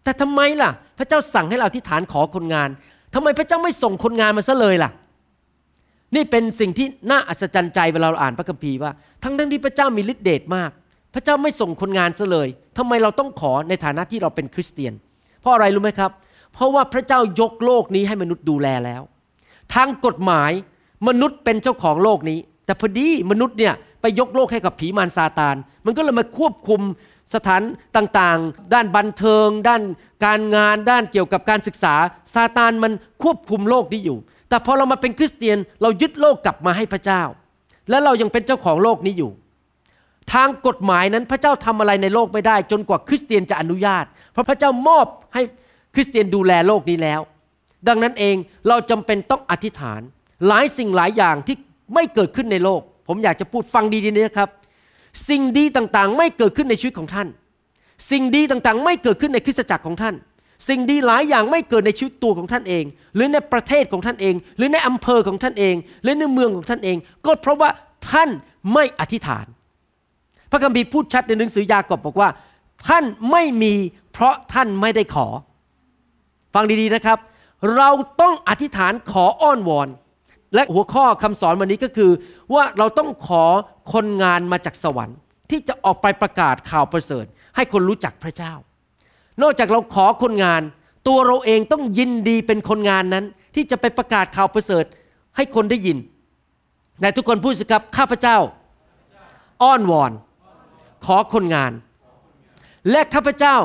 [0.04, 2.70] แต่ทำไมล่ะ พระเจ้าสั่งให้เราที่ฐานขอคนงาน
[3.14, 4.92] ทำไมพระเจ้าไม่ส่งคนงานมาซะเลยล่ะ
[6.16, 8.92] นี่เป็นสิ่งที่น่าอัศจรรย์ใจเวลาเราอ่านพระคัมภีร์ว่า
[9.24, 10.72] ทั้งทั้งที่พระเจ้ามีฤทธิเดชมาก
[11.14, 14.94] พระเจ้าไม่ส่งคนงานซะเลยทำไมเราต้องขอในฐานะที่เราเป็นคริสเตียน
[15.42, 16.12] เพราะอะไรรู้ไหมครับ
[16.54, 19.02] เพราะว่าพระเจ้ายกโลกนี้ให้มนุษย์ดูแลแล้ว
[19.74, 20.52] ทางกฎหมาย
[21.08, 26.82] มนุษย์เป็นเจ้าของโลกนี้ แต่พอดีมนุษย์เนี่ยไปยกโลกให้กับผีมารซาตาน มันก็เลยมาควบคุม
[27.34, 27.62] สถาน
[27.96, 29.82] ต่างๆ ด้านบันเทิง ด้าน
[30.26, 31.96] การงานด้านเกี่ยวกับการศึกษา
[32.34, 32.92] ซาตานมัน
[33.24, 34.18] ควบคุมโลกนี้อยู่
[34.50, 37.22] แต่พอเรามาเป็นคริสเตียนเรายึดโลกกลับมาให้พระเจ้า
[37.90, 39.32] และเรายังเป็นเจ้าของโลกนี้อยู่
[40.34, 45.42] ทางกฎหมายนั้นพระเจ้าทำอะไรในโลกไม่ได้ จนกว่าคริสเตียนจะอนุญาต เพราะพระเจ้ามอบให้
[45.96, 47.22] คริสเตียนดูแลโลกนี้แล้ว
[47.88, 48.36] ดังนั้นเอง
[48.68, 50.02] เราจำเป็นต้องอธิษฐาน
[50.48, 51.56] หลายสิ่งหลายอย่างที่
[51.94, 54.50] ไม่เกิดขึ้นในโลก ผมอยากจะพูดฟังดีๆนะครับ
[55.30, 57.28] สิ่งดีต่างๆ ไม่เกิดขึ้นในชีวิตของท่าน
[58.12, 60.16] สิ่งดีต่างๆ ไม่เกิดขึ้นในคริสตจักรของท่าน
[60.70, 62.84] สิ่งดีหลายอย่างไม่เกิดในชีวิตตัวของท่านเอง
[63.16, 67.70] หรือในประเทศของท่านเอง หรือในอำเภอของท่านเอง หรือในเมืองของท่านเอง ก็เพราะว่า
[68.12, 68.30] ท่าน
[68.74, 69.46] ไม่อธิษฐาน
[70.52, 72.30] พระคัมภีร์พูดชัดในหนังสือยากอบบอกว่า
[72.88, 73.74] ท่านไม่มี
[74.14, 75.28] เพราะท่านไม่ได้ขอ
[76.54, 77.20] ฟังดีๆนะครับ
[77.76, 77.90] เรา
[78.22, 79.88] ต้องอธิษฐานขออ้อนวอน
[80.54, 82.12] และหัวข้อคำสอนวันนี้ก็คือ
[82.54, 83.44] ว่าเราต้องขอ
[83.94, 85.18] คนงานมาจากสวรรค์
[85.50, 88.54] ที่จะออกไปประกาศข่าวประเสริฐ ให้คนรู้จักพระเจ้า
[89.42, 90.62] นอกจากเราขอคนงาน
[91.08, 94.86] ตัวเราเองต้องยินดีเป็นคนงานนั้น ที่จะไปประกาศข่าวประเสริฐ
[95.36, 95.98] ให้คนได้ยิน
[97.00, 98.38] แต่ทุกคนพูดสิครับข้าพเจ้า
[99.64, 100.12] อ้อนวอน
[101.06, 101.72] ขอคนงาน
[102.92, 103.56] และข้าพเจ้า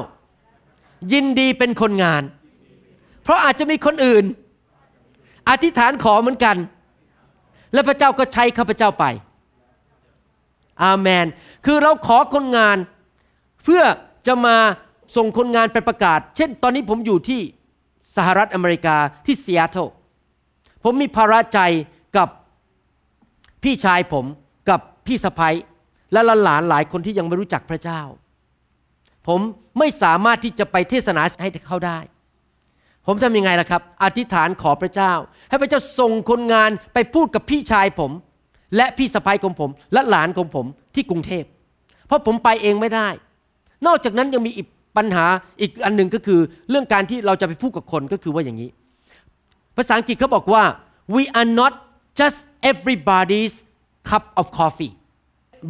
[1.12, 2.22] ยินดีเป็นคนงาน
[3.22, 4.24] เพราะอาจจะมีคนอื่น
[5.48, 6.56] อธิษฐานขอเหมือนกัน
[7.72, 9.04] และพระเจ้าก็ใช้ข้าพเจ้าไป
[10.84, 11.26] อาเมน
[11.64, 12.76] คือเราขอคนงาน
[13.64, 13.82] เพื่อ
[14.26, 14.56] จะมา
[15.16, 17.40] ส่งคนงานไปประกาศ เช่น ตอนนี้ผมอยู่ที่
[18.16, 19.86] สหรัฐอเมริกาที่ซีแอตเทิล
[20.84, 21.60] ผมมีภาระใจ
[22.16, 22.28] กับ
[23.62, 24.24] พี่ชายผม
[24.70, 25.56] กับพี่สะพ้ย
[26.12, 28.00] และหลานหลายคนที่ยังไม่รู้จักพระเจ้า
[29.26, 29.40] ผม
[29.78, 31.98] ไม่สามารถที่จะไปเทศนาให้เขาได้
[33.06, 35.12] ผมทำยังไงล่ะครับ อธิษฐานขอพระเจ้า
[35.48, 38.10] ให้พระเจ้าส่งคนงานไปพูดกับพี่ชายผม
[38.76, 41.44] และพี่สะพ้ยของผม และหลานของผมที่กรุงเทพ
[42.06, 43.08] เพราะผมไปเองไม่ได้
[43.86, 44.66] นอกจากนั้นยังมีอีก
[44.96, 45.26] ปัญหา
[45.60, 46.40] อีกอันหนึ่งก็คือ
[46.70, 48.70] เรื่องการที่เราจะไปพูดกับคนก็คือว่าอย่างนี้
[49.76, 50.62] ภาษาอังกฤษเขาบอกว่า
[51.14, 51.72] we are not
[52.20, 52.38] just
[52.70, 53.54] everybody's
[54.10, 54.92] cup of coffee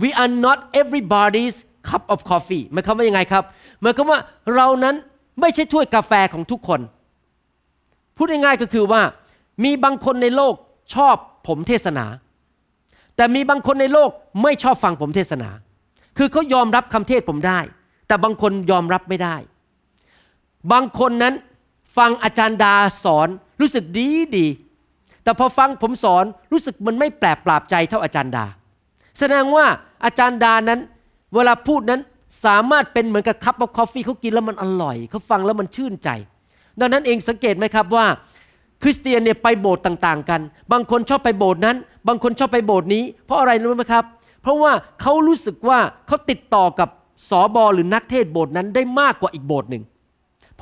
[0.02, 1.56] we are not everybody's
[1.90, 3.44] cup of coffee หมายความว่ายังไงครับ
[3.82, 4.20] หมายความว่า
[4.54, 4.94] เรานั้น
[5.40, 6.80] ไม่ใช่ถ้วยกาแฟของทุกคน
[8.16, 9.02] พูดง่ายๆก็คือว่า
[9.64, 10.54] มีบางคนในโลก
[10.94, 12.06] ชอบผมเทศนา
[13.16, 14.10] แต่มีบางคนในโลก
[14.42, 15.50] ไม่ชอบฟังผมเทศนา
[16.18, 17.60] คือเขายอมรับคำเทศผมได้
[18.06, 19.36] แต่บางคนยอมรับไม่ได้
[20.72, 21.34] บางคนนั้น
[21.96, 22.74] ฟังอาจารย์ดา
[23.04, 23.28] สอน
[23.60, 24.46] รู้สึกดีดี
[25.22, 28.44] แต่พอฟังผมสอนรู้สึกมันไม่แปลกปราบใจเท่าอาจารย์ดา
[29.18, 29.66] แสดงว่า
[30.04, 30.80] อาจารย์ดานั้น
[31.34, 32.00] เวลาพูดนั้น
[32.44, 36.10] สามารถเป็นเหมือนกับคัพของกาแฟเขากินแล้วมันอร่อยเขาฟังแล้วมันชื่นใจ
[36.80, 38.06] ดังนั้นเองสังเกตไหมครับว่า
[38.82, 40.40] คริสเตียนเนี่ยไปโบสถ์ต่างๆ กัน
[40.72, 41.76] บางคนชอบไปโบสถ์นั้น
[42.08, 44.04] บางคนชอบไปโบสถ์นี้ เพราะอะไรรู้ไหมครับ
[44.42, 46.88] เพราะว่าเขารู้สึกว่าเขาติดต่อกับ
[47.30, 49.82] สอบอหรือนักเทศโบสถ์นั้นได้มากกว่าอีกโบสถ์หนึ่ง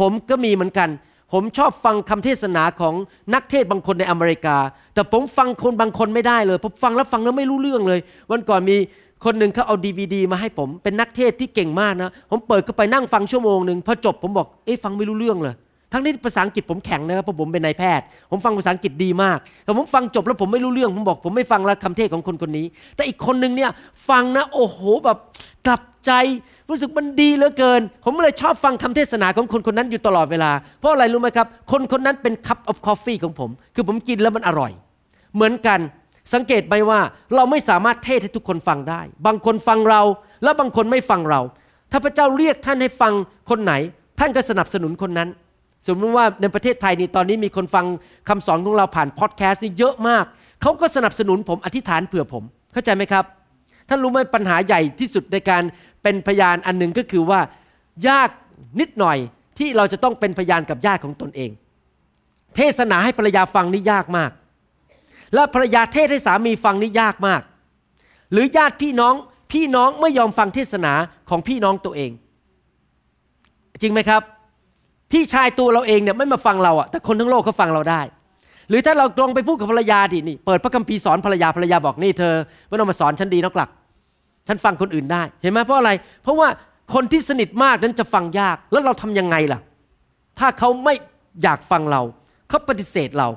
[0.01, 0.89] ผมก็มีเหมือนกัน
[1.33, 2.95] ผมชอบฟังคำเทศนาของ
[3.35, 4.57] นักเทศบางคนในอเมริกา
[4.95, 8.01] แต่ผมฟังคนบางคนไม่ได้เลยผมฟังแล้วฟังแล้วไม่รู้เรื่องเลย
[8.31, 8.77] วันก่อนมี
[9.25, 15.55] คนหนึ่งเขาเอาดีวดีมาให้ผมเป็นนักเทศที่เก่งมากนะ ผมเปิดเข้าไปนั่งฟังชั่วโมงหนึ่งพอจบผมบอกเอ๊ะฟังไม่รู้เรื่องเลย
[15.95, 23.71] ทั้งที่ภาษาอังกฤษผมแข็งนะครับเพราะผมเป็นนายแพทย์ ผมฟังภาษาอังกฤษดีมาก แต่ผมฟังจบแล้วผมไม่รู้เรื่อง ผมบอก ผมไม่ฟังแล้วคำเทศของคนคนนี้ แต่อีกคนหนึ่งเนี่ย
[24.09, 25.19] ฟังนะโอ้โหแบบ
[25.67, 26.13] กลับใจ
[26.69, 34.73] รู้สึกมันดีเหลือเกิน ผมเลยชอบฟังคำเทศนาของคนคนนั้นอยู่ตลอดเวลา เพราะอะไรรู้ไหมครับ คนคนนั้นเป็น cup of coffee ของผม คือผมกินแล้วมันอร่อย
[35.35, 35.81] เหมือนกัน
[36.35, 37.01] สังเกตไหมว่า
[37.35, 40.03] เราไม่สามารถเทศให้ทุกคนฟังได้ บางคนฟังเรา
[40.43, 41.41] แล้วบางคนไม่ฟังเรา
[41.91, 43.13] ถ้าพระเจ้าเรียกท่านให้ฟัง
[43.51, 43.75] คนไหน
[44.19, 45.29] ท่านก็สนับสนุนคนนั้น
[45.87, 47.87] สมมติว่าในประเทศไทยนี่ตอนนี้มีคนฟัง
[48.29, 50.25] คำสอนของเราผ่านพอดแคสต์นี่เยอะมาก
[50.63, 53.25] เขาก็สนับสนุนผมอธิษฐานเผื่อผม เข้าใจไหมครับ
[53.89, 55.63] ท่านรู้ไหมปัญหาใหญ่ที่สุดในการ
[56.03, 57.41] เป็นพยานอันหนึ่งก็คือว่า
[58.09, 58.31] ยาก
[58.81, 59.19] นิดหน่อย
[59.59, 61.51] ที่เราจะต้องเป็นพยานกับญาติของตนเอง
[62.57, 64.31] เทศนาให้ภรรยาฟังนี่ยากมาก
[65.35, 67.43] และภรรยาเทศให้สามีฟังนี่ยากมาก
[68.33, 69.15] หรือญาติพี่น้อง
[69.53, 70.93] พี่น้องไม่ยอมฟังเทศนา
[71.31, 72.11] ของพี่น้องตัวเอง
[73.83, 74.23] จริงไหมครับ
[75.15, 78.01] พี่ชายตัวเราเองเนี่ยไม่มาฟังเราอะแต่คนทั้งโลกเขาฟังเราได้
[78.69, 82.35] หรือถ้าเราตรงไปพูดกับภรรยาดินี่ เปิดพระคัมภีร์สอนภรรยาภรรยาบอกนี่เธอ
[82.69, 83.71] ไม่ต้องมาสอนฉันดีนักหลัก
[84.49, 85.91] ฉันฟังคนอื่นได้ เห็นไหมเพราะอะไร
[86.23, 86.49] เพราะว่า
[86.95, 89.61] คนที่สนิทมากนั้นจะฟังยาก แล้วเราทํำยังไงล่ะ
[90.39, 90.95] ถ้าเขาไม่
[91.43, 92.03] อยากฟังเรา
[92.49, 93.29] เขาปฏิเสธเรา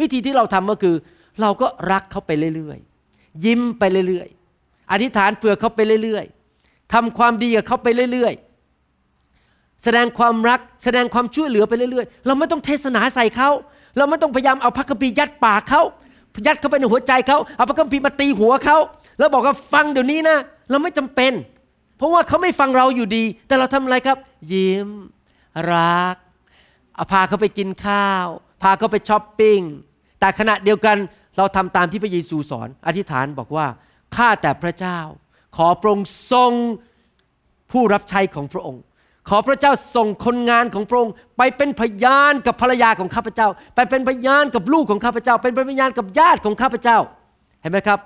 [0.00, 0.94] วิธีที่เราทำก็คือ
[1.40, 8.49] เราก็รักเขาไปเรื่อยๆ ยิ้มไปเรื่อยๆ อธิษฐานเผื่อเขาไปเรื่อยๆทำความดีกับเขาไปเรื่อยๆ
[9.84, 13.50] แสดงความรักแสดงความช่วยเหลือไปเรื่อยๆ เราไม่ต้องเทศนาใส่เขา
[13.96, 15.82] เราไม่ต้องพยายามเอาพระคัมภีร์ยัดปากเขา
[16.46, 18.76] ยัดเข้าไปในหัวใจเขาเอาพระคัมภีร์มาตีหัวเขา
[19.18, 20.36] แล้วบอกว่าฟังเดี๋ยวนี้นะ
[20.70, 21.32] เราไม่จำเป็น
[21.96, 24.18] เพราะว่าเขาไม่ฟังเราอยู่ดี แต่เราทำอะไรครับ
[24.52, 24.88] ยิ้ม
[25.72, 26.16] รัก
[26.94, 28.26] เอาพาเขาไปกินข้าว
[28.62, 29.60] พาเขาไปช้อปปิ้ง
[30.20, 30.96] แต่ขณะเดียวกัน
[31.36, 33.66] เราทำตามที่พระเยซูสอน อธิษฐานบอกว่า
[34.16, 34.98] ข้าแต่พระเจ้า
[35.56, 36.52] ขอพระองค์ทรง
[37.72, 38.82] ผู้รับใช้ของพระองค์
[39.30, 46.98] ขอพระเจ้าส่งคนงานของพระองค์ไปเป็นพยานกับภรรยาของข้าพเจ้า ไปเป็นพยานกับลูกของข้าพเจ้า เป็นพยานกับญาติของข้าพเจ้า
[47.60, 47.98] เห็นไหมครับ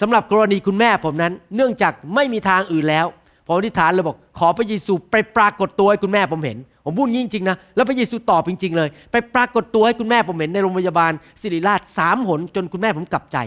[0.00, 3.06] สำหรับกรณีคุณแม่ผมนั้น เนื่องจากไม่มีทางอื่นแล้ว
[3.46, 13.38] ผมอธิษฐานเลยบอกขอพระเยซูไปปรากฏตัวให้คุณแม่ผมเห็น ผมพูดจริงๆนะแล้วพระเยซูตอบจริงๆเลย ไปปรากฏตัวให้คุณแม่ผมเห็นในโรงพยาบาลศิริราชสามหนจนคุณแม่ผมกลับใจ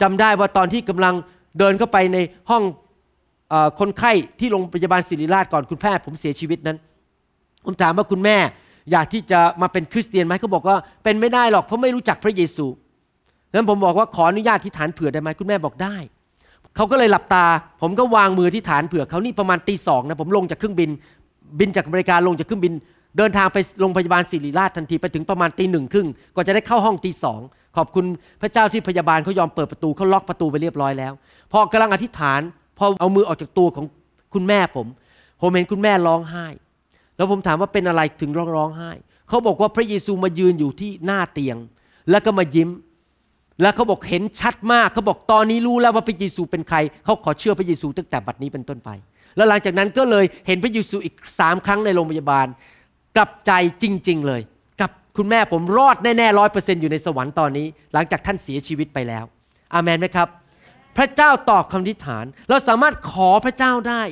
[0.00, 1.14] จำได้ว่าตอนที่กำลัง
[1.58, 2.18] เดินเข้าไปใน
[2.50, 2.62] ห้อง
[3.80, 6.78] คนไข้ที่โรงพยาบาลศิริราชก่อนคุณแม่ผมเสียชีวิตนั้น
[7.64, 8.36] ผมถามว่าคุณแม่
[8.90, 12.66] อยากที่จะมาเป็นคริสเตียนไหมเขาบอกว่าเป็นไม่ได้หรอกเพราะไม่รู้จักพระเยซู
[13.54, 15.96] นั้นผมบอกว่าขออนุญาตที่ฐานเผื่อได้ไหมคุณแม่บอกได้
[16.76, 17.46] เขาก็เลยหลับตา
[17.82, 20.90] ผมก็วางมือที่ฐานเผื่อเขานี่ประมาณตีสองนะผมลงจากเครื่องบิน
[21.60, 22.72] บินจากอเมริกาลงจากเครื่องบิน
[23.18, 27.40] เดินทางไปโรงพยาบาลศิริราชทันทีไปถึงประมาณตีหนึ่งครึ่งก็จะได้เข้าห้องตีสอง
[27.76, 28.04] ขอบคุณ
[28.42, 31.12] พระเจ้าที่พยาบาลเขายอมเปิดประตูเขาล็อกประตูไปเรียบร้อยแล้ว
[31.52, 32.40] พอกำลังอธิษฐาน
[32.78, 33.86] พอเอามือออกจากตัวของ
[34.34, 34.86] คุณแม่ผม
[35.40, 36.46] ผมเห็นคุณแม่ร้องไห้
[37.16, 38.90] แล้วผมถามว่าเป็นอะไรถึงร้องร้องไห้
[39.28, 41.56] เขาบอกว่าพระเยซูมายืนอยู่ที่หน้าเตียง
[42.10, 42.70] แล้วก็มายิ้ม
[43.62, 48.90] แล้วเขาบอกเห็นชัดมาก เขาบอกตอนนี้รู้แล้วว่าพระเยซูเป็นใคร เขาขอเชื่อพระเยซูตั้งแต่บัดนี้เป็นต้นไป
[49.36, 52.46] แล้วหลังจากนั้นก็เลยเห็นพระเยซูอีกสามครั้งในโรงพยาบาล
[53.16, 54.40] กลับใจจริง ๆ เลย
[54.80, 59.24] กับคุณแม่ผมรอดแน่ๆร้อยเปอร์เซ็นต์อยู่ในสวรรค์ตอนนี้ หลังจากท่านเสียชีวิตไปแล้ว
[59.72, 60.28] อามันไหมครับ
[60.96, 64.02] พระเจ้าตอบคำทิฐาน เราสามารถขอพระเจ้าได้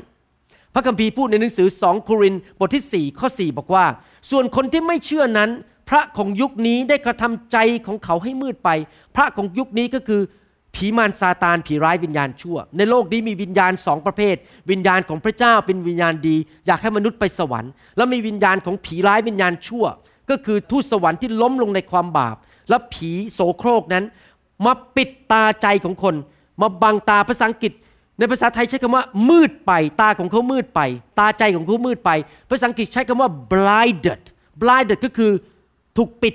[0.74, 3.86] พระคัมภีร์พูดในหนังสือสองโครินบทที่ 4 ข้อ 4 บอกว่า
[4.30, 5.50] ส่วนคนที่ไม่เชื่อนั้น
[5.88, 8.70] พระของยุคนี้ได้กระทำใจของเขาให้มืดไป
[9.16, 10.22] พระของยุคนี้ก็คือ
[10.74, 14.36] ผีมารซาตานผีร้ายวิญญาณชั่ว ในโลกนี้มีวิญญาณสองประเภท
[14.70, 19.84] วิญญาณของพระเจ้าเป็นวิญญาณดี อยากให้มนุษย์ไปสวรรค์ แล้วมีวิญญาณของผีร้ายวิญญาณชั่ว
[20.30, 22.36] ก็คือทูตสวรรค์ที่ล้มลงในความบาป
[22.68, 24.04] และผีโสโครกนั้น
[24.64, 26.14] มาปิดตาใจของคน
[26.60, 27.72] มาบังตาภาษาอังกฤษ
[28.18, 30.80] ในภาษาไทยใช้คำว่า มืดไป ตาของเขามืดไป
[31.18, 32.10] ตาใจของเขามืดไป
[32.50, 34.22] ภาษาอังกฤษใช้คำว่า blinded
[34.60, 35.32] blinded ก็คือ
[35.96, 36.34] ถูกปิด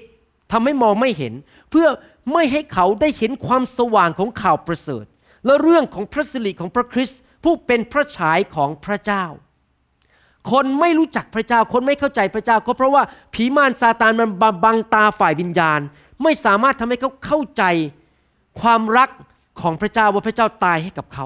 [0.52, 1.34] ทำให้มองไม่เห็น
[1.70, 1.88] เพื่อ
[2.34, 5.06] ไม่ให้เขาได้เห็นความสว่างของข่าวประเสริฐ
[5.46, 9.26] และเรื่องของพระสิริของพระคริสต์ผู้เป็นพระฉายของพระเจ้า
[10.52, 13.04] คนไม่รู้จักพระเจ้า คนไม่เข้าใจพระเจ้า ก็เพราะว่า
[13.34, 14.30] ผีมารซาตานมัน
[14.64, 15.80] บังตาฝ่ายวิญญาณ
[16.24, 17.64] ไม่สามารถทำให้เขาเข้าใจ
[18.62, 19.10] ความรัก
[19.62, 21.26] ของพระเจ้าว่าพระเจ้าตายให้กับเขา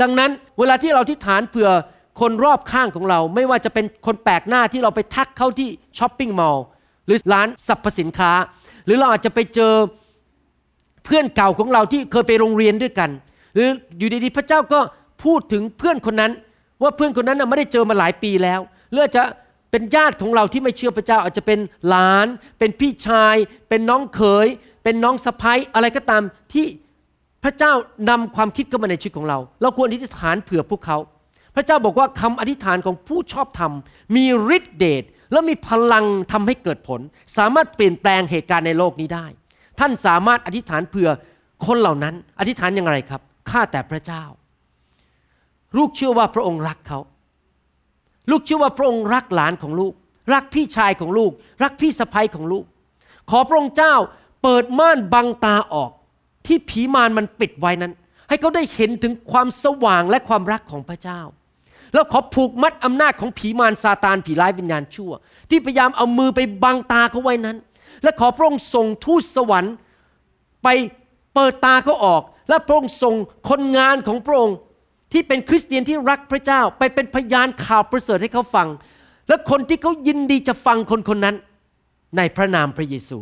[0.00, 1.70] ดังนั้นเวลาที่เราที่ฐานเผื่อ
[2.20, 6.64] คนรอบข้างของเรา ไม่ว่าจะเป็นคนแปลกหน้าที่เราไปทักเข้าที่ช้อปปิ้งมอลล์
[7.06, 8.32] หรือร้านสรรพสินค้า
[8.86, 9.74] หรือเราอาจจะไปเจอ
[11.04, 13.10] เพื่อนเก่าของเราที่เคยไปโรงเรียนด้วยกัน
[13.54, 14.80] หรืออยู่ดีๆพระเจ้าก็
[15.24, 16.32] พูดถึงเพื่อนคนนั้น
[16.82, 18.60] ว่าเพื่อนคนนั้นไม่ได้เจอมาหลายปีแล้ว
[18.92, 19.22] หรือจจะ
[19.70, 22.26] เป็นญาติของเราที่ไม่เชื่อพระเจ้า อาจจะเป็นหลาน
[22.58, 23.36] เป็นพี่ชาย
[23.68, 24.46] เป็นน้องเขย
[24.84, 26.22] เป็นน้องสะพ้ยอะไรก็ตาม
[26.52, 26.66] ที่
[27.44, 27.72] พระเจ้า
[28.10, 30.98] นำความคิดเข้ามาในชีวิตของเรา เราควรอธิษฐานเผื่อพวกเขา
[31.54, 33.72] พระเจ้าบอกว่าคำอธิษฐานของผู้ชอบธรรม
[34.16, 34.24] มี
[34.56, 37.00] ฤทธิเดชและมีพลังทำให้เกิดผล
[37.36, 39.26] สามารถเปลี่ยนแปลงเหตุการณ์ในโลกนี้ได้
[39.78, 41.08] ท่านสามารถอธิษฐานเผื่อ
[41.66, 44.24] คนเหล่านั้น อธิษฐานอย่างไรครับข้าแต่พระเจ้า
[45.76, 47.00] ลูกเชื่อว่าพระองค์รักเขา
[48.30, 49.92] ลูกเชื่อว่าพระองค์รักหลานของลูก
[50.32, 52.64] รักพี่ชายของลูก รักพี่สะใภ้ของลูก
[53.30, 53.94] ขอพระองค์เจ้า
[54.42, 55.90] เปิดม่านบังตาออก
[56.46, 57.92] ที่ผีมารมันปิดไว้นั้น
[58.28, 61.20] ให้เขาได้เห็นถึงความสว่างและความรักของพระเจ้า
[61.94, 65.12] แล้วขอผูกมัดอำนาจของผีมารซาตานผีร้ายวิญญาณชั่ว
[65.50, 67.56] ที่พยายามเอามือไปบังตาเขาไว้นั้น
[68.02, 69.74] และขอพระองค์ส่งทูตสวรรค์
[70.62, 70.68] ไป
[71.34, 73.14] เปิดตาเขาออก และพระองค์ส่ง
[73.48, 74.56] คนงานของพระองค์
[75.12, 78.68] ที่เป็นคริสเตียนที่รักพระเจ้าไปเป็นพยานข่าวประเสริฐให้เขาฟัง
[79.28, 81.36] และคนที่เขายินดีจะฟังคนคนนั้น
[82.16, 83.18] ในพระนามพระเยซู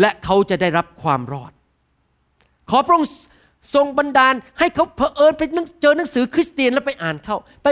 [0.00, 1.52] และเขาจะได้รับความรอด
[2.70, 3.10] ขอพระองค์
[3.74, 5.42] ทรงบันดาลให้เขาเผอิญไป
[5.82, 7.66] เจอหนังสือคริสเตียนแล้วไปอ่านเข้า ไป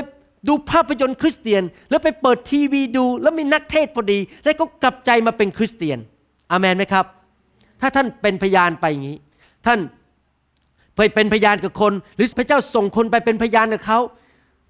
[0.49, 5.99] ดูภาพยนตร์คริสเตียน แล้วไปเปิดทีวีดู แล้วมีนักเทศพอดี แล้วก็กลับใจมาเป็นคริสเตียน
[6.51, 7.05] อามนไหมครับ
[7.81, 9.19] ถ้าท่านเป็นพยานไปอย่างนี้
[9.67, 9.79] ท่าน
[10.97, 13.99] ไปเป็นพยานกับคน หรือพระเจ้าส่งคนไปเป็นพยานกับเขา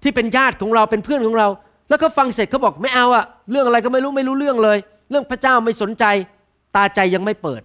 [0.03, 1.47] ที่เป็นญาติของเราเป็นเพื่อนของเรา
[1.89, 4.77] แล้วเขาฟังเสร็จเขาบอกไม่เอาอะเรื่องอะไรก็ไม่รู้ไม่รู้เรื่องเลย
[5.09, 6.05] เรื่องพระเจ้าไม่สนใจ
[6.75, 7.61] ตาใจยังไม่เปิด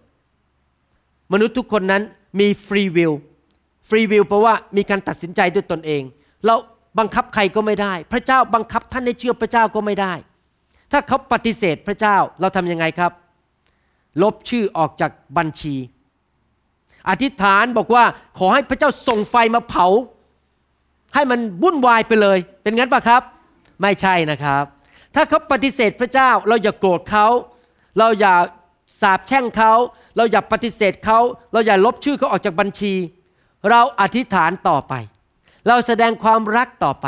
[1.33, 2.03] มนุษย์ทุกคนนั้น
[2.41, 3.13] มีฟรีวิล
[3.89, 6.03] ฟรีวิลแปลว่ามีการตัดสินใจด้วยตนเอง
[6.47, 6.55] เรา
[6.99, 10.13] บังคับใครก็ไม่ได้ พระเจ้าบังคับท่านให้เชื่อพระเจ้าก็ไม่ได้
[10.93, 13.13] ถ้าเขาปฏิเสธพระเจ้าเราทำยังไงครับ
[14.23, 15.77] ลบชื่อออกจากบัญชี
[17.09, 18.05] อธิษฐานบอกว่า
[18.39, 19.87] ขอให้พระเจ้าส่งไฟมาเผา
[21.15, 23.23] ให้มันวุ่นวายไปเลย เป็นงั้นปะครับ
[23.83, 24.65] ไม่ใช่นะครับ
[25.15, 27.27] ถ้าเขาปฏิเสธพระเจ้า เราอย่าโกรธเขา
[27.99, 28.35] เราอย่า
[29.01, 29.73] สาบแช่งเขา
[30.19, 31.19] เราอย่าปฏิเสธเขา
[31.53, 32.95] เราอย่าลบชื่อเขาออกจากบัญชี
[33.71, 34.95] เราอธิษฐานต่อไป
[35.69, 37.07] เราแสดงความรักต่อไป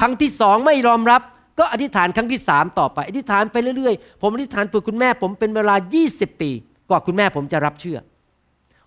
[0.00, 1.22] ครั้งที่สองไม่ยอมรับ
[1.58, 5.74] ก็อธิษฐานครั้งที่สามต่อไป อธิษฐานไปเรื่อยๆ ผมอธิษฐานเผื่อคุณแม่ผมเป็นเวลา
[6.08, 6.50] 20 ปี
[6.90, 7.98] กว่าคุณแม่ผมจะรับเชื่อ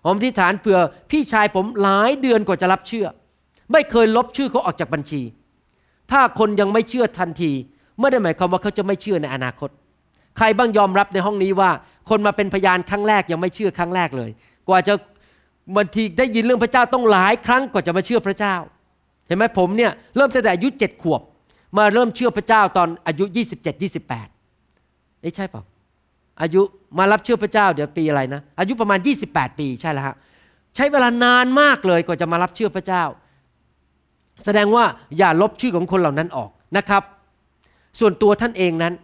[0.04, 0.78] ผมอธิษฐานเผื่อ
[1.10, 3.06] พี่ชายผมหลายเดือนกว่าจะรับเชื่อ
[3.72, 5.22] ไม่เคยลบชื่อเขาออกจากบัญชี
[6.10, 7.52] ถ้าคนยังไม่เชื่อทันที
[8.00, 9.70] ไม่ได้หมายความว่าเขาจะไม่เชื่อในอนาคต
[10.36, 11.70] ใครบ้างยอมรับในห้องนี้ว่า
[12.08, 14.30] คนมาเป็นพยานครั้งแรกยังไม่เชื่อครั้งแรกเลย
[14.68, 14.94] กว่าจะ
[15.76, 18.56] บางทีได้ยินเรื่องพระเจ้าต้องหลายครั้งกว่าจะมาเชื่อพระเจ้า
[19.26, 21.20] เห็นไหมผมเนี่ยเริ่มตั้งแต่อายุเจ็ดขวบ
[21.76, 23.64] มาเริ่มเชื่อพระเจ้าตอนอายุ 27
[24.42, 25.62] 28เอ๊ะใช่เปล่า
[26.42, 26.62] อายุ
[26.98, 30.16] มารับเชื่อพระเจ้าเดี๋ยวปีอะไรนะอายุประมาณ 28 ปีใช่แล้วฮะ
[30.76, 33.04] ใช้เวลานานมากเลยกว่าจะมารับเชื่อพระเจ้า
[34.44, 34.84] แสดงว่า
[35.18, 37.02] อย่าลบชื่อของคนเหล่านั้นออกนะครับ
[38.00, 38.94] ส่วนตัวท่านเองนั้น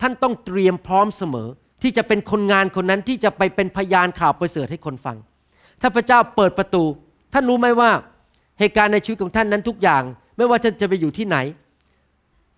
[0.00, 1.48] ท่านต้องเตรียมพร้อมเสมอ
[1.82, 5.16] ที่จะเป็นคนงานคนนั้นที่จะไปเป็นพยานข่าวประเสริฐให้คนฟัง
[5.80, 6.84] ถ้าพระเจ้าเปิดประตู
[7.32, 7.90] ท่านรู้ไหมว่า
[8.60, 10.02] เหตุการณ์ในชีวิตของท่านนั้นทุกอย่าง
[10.36, 11.36] ไม่ว่าท่านจะไปอยู่ที่ไหน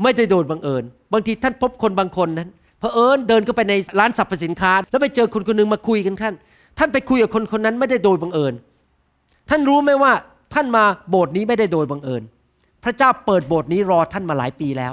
[0.03, 6.35] ไม่ได้โดนบังเอิญ บางทีท่านพบคนบางคนนั้นเพอเอิญเดินเข้าไปในร้านสรรพสินค้า แล้วไปเจอคนคนนึงมาคุยกันท่าน
[6.79, 8.55] ท่านไปคุยกับคนคนนั้นไม่ได้โดยบังเอิญ
[9.51, 10.13] ท่านรู้ไหมว่า
[10.55, 12.23] ท่านมาโบสถ์นี้ไม่ได้โดยบังเอิญ
[12.85, 14.93] พระเจ้าเปิดโบสถ์นี้รอท่านมาหลายปีแล้ว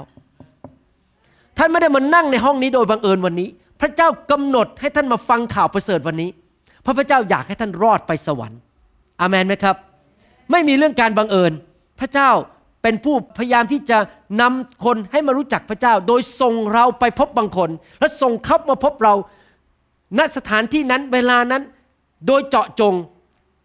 [1.58, 3.48] ท่านไม่ได้มานั่งในห้องนี้โดยบังเอิญวันนี้
[3.80, 6.30] พระเจ้ากำหนดให้ท่านมาฟังข่าวประเสริฐวันนี้
[6.82, 8.60] เพราะพระเจ้าอยากให้ท่านรอดไปสวรรค์
[9.20, 9.76] อามันไหมครับ
[10.50, 11.52] ไม่มีเรื่องการบังเอิญ
[12.00, 12.30] พระเจ้า
[12.82, 13.98] เป็นผู้พยายามที่จะ
[14.40, 19.14] นำคนให้มารู้จักพระเจ้า โดยส่งเราไปพบบางคน และส่งเขามาพบเรา
[20.18, 21.62] ณสถานที่นั้นเวลานั้น
[22.26, 22.94] โดยเจาะจง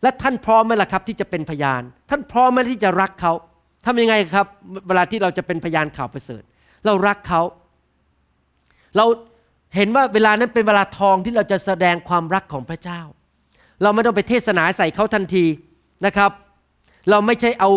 [0.03, 3.33] และท่านพร้อมไหมล่ะครับ ที่จะเป็นพยาน ท่านพร้อมไหมที่จะรักเขา
[3.85, 4.47] ทำยังไงครับ
[4.87, 6.43] เวลาที่เราจะเป็นพยานข่าวประเสริฐ
[6.85, 7.41] เรารักเขา
[8.97, 9.05] เรา
[9.75, 13.01] เห็นว่าเวลานั้นเป็นเวลาทองที่เราจะแสดงความรักของพระเจ้า
[13.81, 15.45] เราไม่ต้องไปเทศนาใส่เขาทันที
[16.05, 16.31] นะครับ
[17.09, 17.69] เราไม่ใช่เอา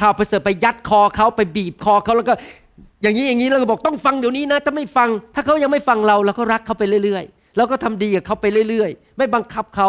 [0.00, 2.34] ข่าวประเสริฐไปยัดคอเขาไปบีบคอเขาแล้วก็
[3.02, 9.88] อย่างนี้อย่างนี้เราก็บอกต้องฟังเดี๋ยวนี้นะถ้าไม่ฟัง ถ้าเขายังไม่ฟังเราเราก็รักเขาไปเรื่อยๆเราก็ทำดีกับเขาไปเรื่อย ๆ ไม่บังคับเขา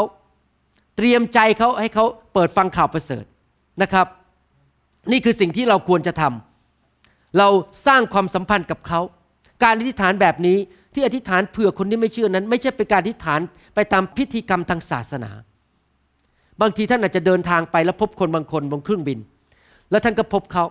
[0.97, 3.25] เตรียมใจเขาให้เขาเปิดฟังข่าวประเสริฐ
[3.81, 4.07] นะครับ
[5.11, 7.47] นี่คือสิ่งที่เราควรจะทำเรา
[7.87, 8.99] สร้างความสัมพันธ์กับเขา
[9.63, 10.57] การอธิษฐานแบบนี้
[10.95, 13.39] ที่อธิษฐานเผื่อคนที่ไม่เชื่อนั้น ไม่ใช่เป็นการอธิษฐาน
[13.75, 15.31] ไปตามพิธีกรรมทางศาสนา
[16.61, 19.19] บางทีท่านอาจจะเดินทางไปแล้วพบคนบางคนบนเครื่องบิน
[19.91, 20.65] แล้วท่านก็พบเขา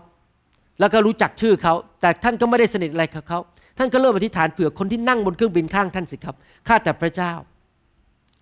[0.81, 3.39] แล้วก็รู้จักชื่อเขา แต่ท่านก็ไม่ได้สนิทอะไรกับเขา
[3.79, 6.37] ท่านก็เริ่มอธิษฐานเผื่อคนที่นั่งบนเครื่องบินข้างท่านสิครับ
[6.69, 7.33] ข้าแต่พระเจ้า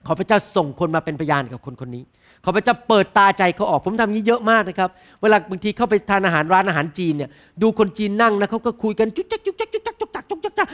[0.06, 2.04] ขอพระเจ้าส่งคนมาเป็นพยานกับคนคนนี้
[2.44, 4.90] ขอพระเจ้าเปิดตาใจเขาออก ผมทำนี้เยอะมากนะครับ
[5.22, 7.30] เวลาบางทีเข้าไปทานอาหารร้านอาหารจีนเนี่ย
[7.62, 10.68] ดูคนจีนนั่งนะเขาก็คุยกันจุ๊กจักจุ๊กจักจุ๊กจักจุ๊กจักจุ๊ก จัก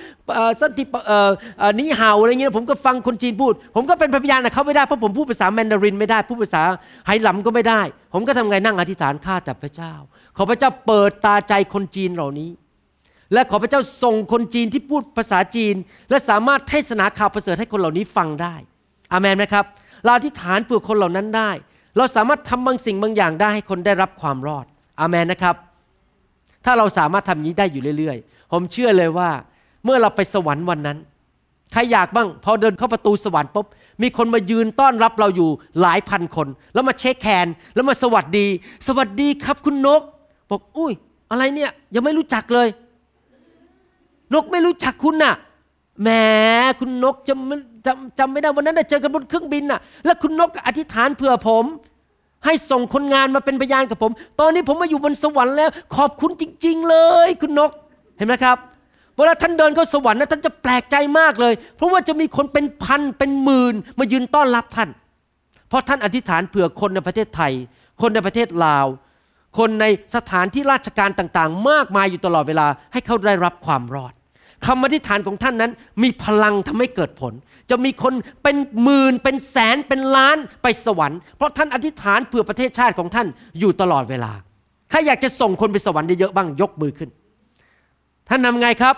[0.61, 1.31] สันติเออ
[1.79, 6.63] นี่เห่าอะไรเงี้ยผมก็ฟังคนจีนพูด ผมก็เป็นพยานกับเขาไม่ได้เพราะผมพูดภาษาแมนดารินไม่ได้พูดภาษา
[7.07, 7.83] ไหหลำก็ไม่ได้
[8.15, 9.95] ผมก็ทำไงนั่งอธิษฐานข้าแต่พระเจ้า
[10.37, 12.51] ขอพระเจ้าเปิดตาใจคนจีนเหล่านี้
[13.33, 15.75] และขอพระเจ้าส่งคนจีนที่พูดภาษาจีน
[16.11, 18.55] และสามารถเทศนาข่าวประเสริฐให้คนเหล่านี้ฟังได้
[19.13, 19.65] อามันไหมครับ
[20.05, 21.51] เราอธิษฐานเพื่อคนเหล่านั้นได้
[21.97, 24.67] เราสามารถทำบางสิ่งบางอย่างได้ให้คนได้รับความรอด
[25.01, 25.57] อามันนะครับ
[26.65, 29.31] ถ้าเราสามารถทำนี้ได้อยู่เรื่อย ๆ ผมเชื่อเลยว่า
[29.85, 30.99] เมื่อเราไปสวรรค์วันนั้น
[31.73, 33.67] ใครอยากบ้าง พอเดินเข้าประตูสวรรค์ปุ๊บ
[34.03, 38.47] มีคนมายืนต้อนรับเราอยู่หลายพันคน แล้วมาเช็คแคนแล้วมาสวัสดี
[38.87, 40.03] สวัสดีครับคุณนก
[40.51, 40.93] บอกอุ้ย
[41.31, 42.69] อะไรเนี่ยยังไม่รู้จักเลย
[44.35, 45.35] นกไม่รู้จักคุณน่ะ
[46.03, 46.09] แหม
[46.81, 51.65] คุณนกจำจำจำไม่ได้วันนั้นได้เจอกันบนเครื่องบินน่ะ แล้วคุณนกอธิษฐานเผื่อผม
[52.45, 57.71] ให้ส่งคนงานมาเป็นพยานกับผม ตอนนี้ผมมาอยู่บนสวรรค์แล้ว ขอบคุณจริง ๆ เลย คุณนก
[58.17, 58.57] เห็นไหมครับ
[59.19, 64.91] เวลาท่านเดินเข้าสวรรค์นะท่านจะแปลกใจมากเลย เพราะว่าจะมีคนเป็นพันเป็นหมื่นมายืนต้อนรับท่าน
[65.69, 67.53] เพราะท่านอธิษฐานเผื่อคนในประเทศไทย
[68.01, 68.87] คนในประเทศลาว
[69.59, 69.85] คนใน
[70.17, 74.13] สถานที่ราชการต่างๆ มากมายอยู่ตลอดเวลาให้เขาได้รับความรอด
[74.67, 77.33] คำอธิษฐานของท่านนั้นมีพลังทำให้เกิดผล
[77.71, 83.27] จะมีคนเป็นหมื่นเป็นแสนเป็นล้านไปสวรรค์เพราะท่านอธิษฐานเผื่อประเทศชาติของท่าน
[83.59, 84.33] อยู่ตลอดเวลา
[84.91, 87.11] ใครอยากจะส่งคนไปสวรรค์เยอะๆบ้างยกมือขึ้น
[88.29, 88.97] ท่านทำไงครับ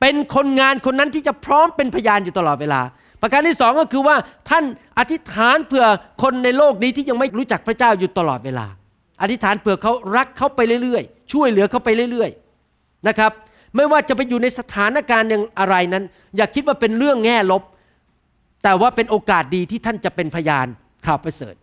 [0.00, 2.80] เป็นคนงานคนนั้นที่จะพร้อมเป็นพยานอยู่ตลอดเวลา
[3.22, 4.16] ประการที่สองก็คือว่า
[4.50, 4.64] ท่าน
[4.98, 5.86] อธิษฐานเผื่อ
[6.22, 8.66] คนในโลกนี้ที่ยังไม่รู้จักพระเจ้าอยู่ตลอดเวลา
[9.22, 13.32] อธิษฐานเผื่อเขารักเขาไปเรื่อยๆ ช่วยเหลือเขาไปเรื่อยๆนะครับ
[13.76, 16.04] ไม่ว่าจะไปอยู่ในสถานการณ์อย่างอะไรนั้น
[16.36, 17.62] อย่าคิดว่าเป็นเรื่องแง่ลบ
[18.62, 20.66] แต่ว่าเป็นโอกาสดีที่ท่านจะเป็นพยาน
[21.06, 21.54] ข่าวประเสริฐ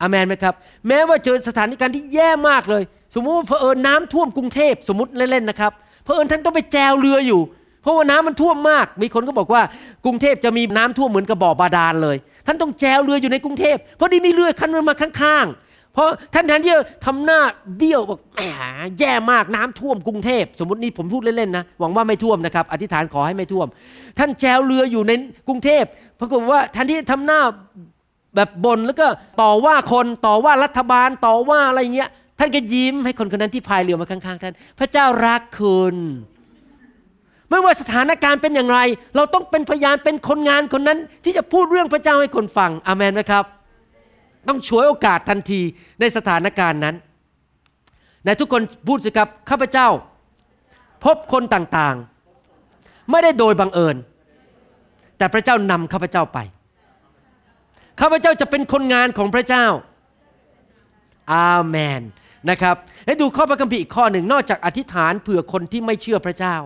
[0.00, 0.54] อามนไหมครับ
[0.88, 2.82] แม้ว่าเจอสถานการณ์ที่แย่มากเลย
[3.14, 5.72] สมมติว่าเผอิญน้ำท่วมกรุงเทพสมมติเล่นๆนะครับ
[6.04, 7.40] เผอิญท่านต้องไปแจวเรืออยู่
[7.82, 9.62] เพราะว่าน้ำมันท่วมมาก มีคนก็บอกว่า
[10.04, 17.40] กรุงเทพจะมีน้ำท่วมเหมือนกับบ่อบาดาลเลย ท่านต้องแจวเรืออยู่ในกรุงเทพเพราะดีมีเรือคันนึงมาข้างๆ เพราะท่านแทนที่จะทำหน้า
[17.76, 18.40] เบี้ยวบอกแหม
[18.98, 23.66] แย่มากน้ำท่วมกรุงเทพ สมมตินี่ผมพูดเล่นๆนะหวังว่าไม่ท่วมนะครับอธิษฐานขอให้ไม่ท่วม
[24.18, 25.12] ท่านแจวเรืออยู่ใน
[25.48, 25.84] กรุงเทพ
[26.18, 27.40] ปรากฏว่าแทนที่จะทำหน้า
[28.36, 29.06] แบบบนแล้วก็
[29.42, 32.10] ต่อว่าคนต่อว่ารัฐบาลต่อว่าอะไรเงี้ย
[32.44, 35.96] ท่านก็ยิ้มให้คนคนนั้นที่พายเรือมาข้างๆท่าน พระเจ้ารักคุณ
[37.50, 38.78] ไม่ว่าสถานการณ์เป็นอย่างไร
[39.16, 43.44] เราต้องเป็นพยานเป็นคนงานคนนั้น ที่จะพูดเรื่องพระเจ้าให้คนฟังอเมนไหมครับ
[44.48, 45.60] ต้องช่วยโอกาสทันที
[46.00, 46.94] ในสถานการณ์นั้น
[48.24, 49.88] ในทุกคนพูดสิครับข้าพเจ้า
[51.04, 53.96] พบคนต่างๆ ไม่ได้โดยบังเอิญ
[55.18, 56.38] แต่พระเจ้านำข้าพเจ้าไป
[58.00, 59.66] ข้าพเจ้าจะเป็นคนงานของพระเจ้า
[61.32, 62.02] อาเมน
[62.50, 62.76] นะครับ
[63.06, 66.56] ให้ดูข้อพระคัมภีร์อีกข้อหนึ่งนอกจากอธิษฐานเผื่อคนที่ไม่เชื่อพระเจ้า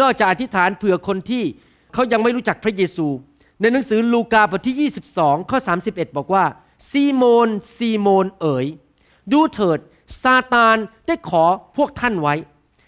[0.00, 1.44] นอกจากอธิษฐานเผื่อคนที่
[1.92, 3.06] เขายังไม่รู้จักพระเยซู
[3.60, 5.58] ในหนังสือลูกาบทที่ 22 ข้อ
[5.88, 6.44] 31 บอกว่า
[6.90, 8.66] ซีโมน ซีโมนเอ๋ย
[9.32, 9.78] ดูเถิด
[10.22, 11.44] ซาตานได้ขอ
[11.76, 12.34] พวกท่านไว้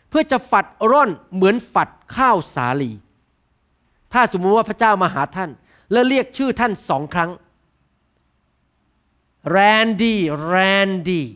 [0.08, 2.92] เพื่อจะฝัดร่อนเหมือนฝัดข้าวสาลี
[4.12, 5.50] ถ้าสมมติว่าพระเจ้ามาหาท่าน
[5.92, 7.30] และเรียกชื่อท่านสองครั้ง
[9.50, 10.54] แรนดี้แร
[10.88, 11.26] นดี้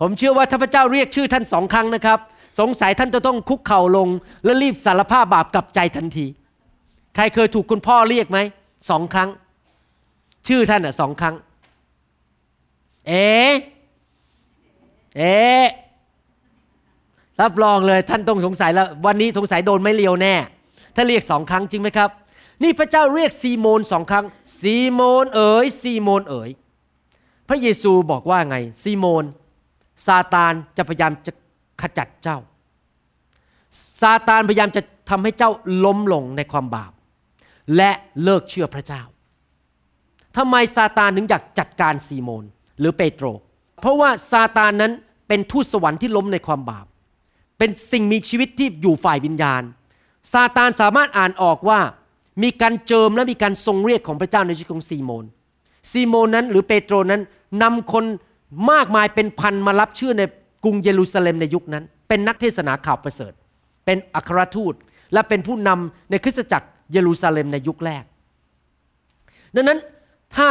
[0.00, 2.18] ผมเชื่อว่าถ้าพระเจ้าเรียกชื่อท่านสองครั้งนะครับ
[2.60, 4.08] สงสัยท่านจะต้องคุกเข่าลง
[4.44, 6.26] และรีบสารภาพบาปกลับใจทันที
[7.14, 8.38] ใครเคยถูกคุณพ่อเรียกไหม
[8.90, 9.28] สองครั้ง
[10.48, 11.34] ชื่อท่านอะสองครั้ง
[13.06, 13.26] เอ๋
[15.16, 15.36] เอ๋
[17.40, 20.34] รับรองเลยท่านต้องสงสัยแล้ววันนี้สงสัยโดนไม่เลียวแน่
[20.94, 22.10] ถ้าเรียกสองครั้งจริงไหมครับ
[22.62, 24.24] นี่พระเจ้าเรียกซีโมนสองครั้ง
[24.60, 26.50] ซีโมนเอ๋ยซีโมนเอ๋ย
[27.48, 29.24] พระเยซูบอกว่าไง ซีโมน
[30.06, 31.32] ซาตานจะพยายามจะ
[31.80, 32.38] ขจัดเจ้า
[34.02, 35.50] ซาตานพยายามจะทำให้เจ้า
[35.84, 36.92] ล้มลงในความบาป
[37.76, 37.90] และ
[38.22, 39.02] เลิกเชื่อพระเจ้า
[40.36, 42.44] ทำไมซาตานถึงอยากจัดการซีโมน
[42.78, 43.26] หรือเปโตร
[43.80, 44.92] เพราะว่าซาตานนั้น
[45.28, 46.86] เป็นทูตสวรรค์ที่ล้มในความบาป
[47.58, 49.62] เป็นสิ่งมีชีวิตที่อยู่ฝ่ายวิญญาณ
[50.32, 51.80] ซาตานสามารถอ่านออกว่า
[52.42, 55.24] มีการเจิมและมีการทรงเรียกของพระเจ้าในชีวิตของซีโมน
[55.92, 57.22] ซีโมนนั้นหรือเปโตรนั้น
[57.62, 58.04] นำคน
[58.70, 60.22] มากมายเป็นพันมารับเชื่อใน
[60.64, 63.32] กรุงเยรูซาเล็มในยุคนั้น เป็นนักเทศนาข่าวประเสริฐ
[63.84, 64.74] เป็นอัครทูต
[65.12, 68.04] และเป็นผู้นำในคริสตจักรเยรูซาเล็มในยุคแรก
[69.54, 69.78] ดังนั้น
[70.36, 70.48] ถ้า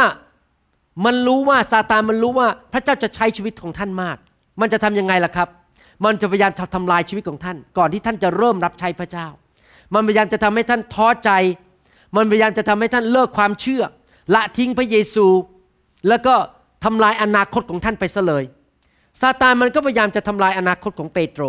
[1.04, 4.16] มันรู้ว่าซาตานมันรู้ว่าพระเจ้าจะใช้ชีวิตของท่านมาก
[4.60, 5.48] มันจะทํำยังไงล่ะครับ
[6.04, 9.26] มันจะพยายามทำลายชีวิตของท่าน ก่อนที่ท่านจะเริ่มรับใช้พระเจ้า
[9.94, 11.30] มันพยายามจะทำให้ท่านท้อใจ
[12.16, 13.82] มันพยายามจะทำให้ท่านเลิกความเชื่อ
[14.34, 15.26] ละทิ้งพระเยซู
[16.08, 16.34] แล้วก็
[16.84, 18.44] ทำลายอนาคตของท่านไปซะเลย
[19.20, 21.42] ซาตานมันก็พยายามจะทำลายอนาคตของเปโตร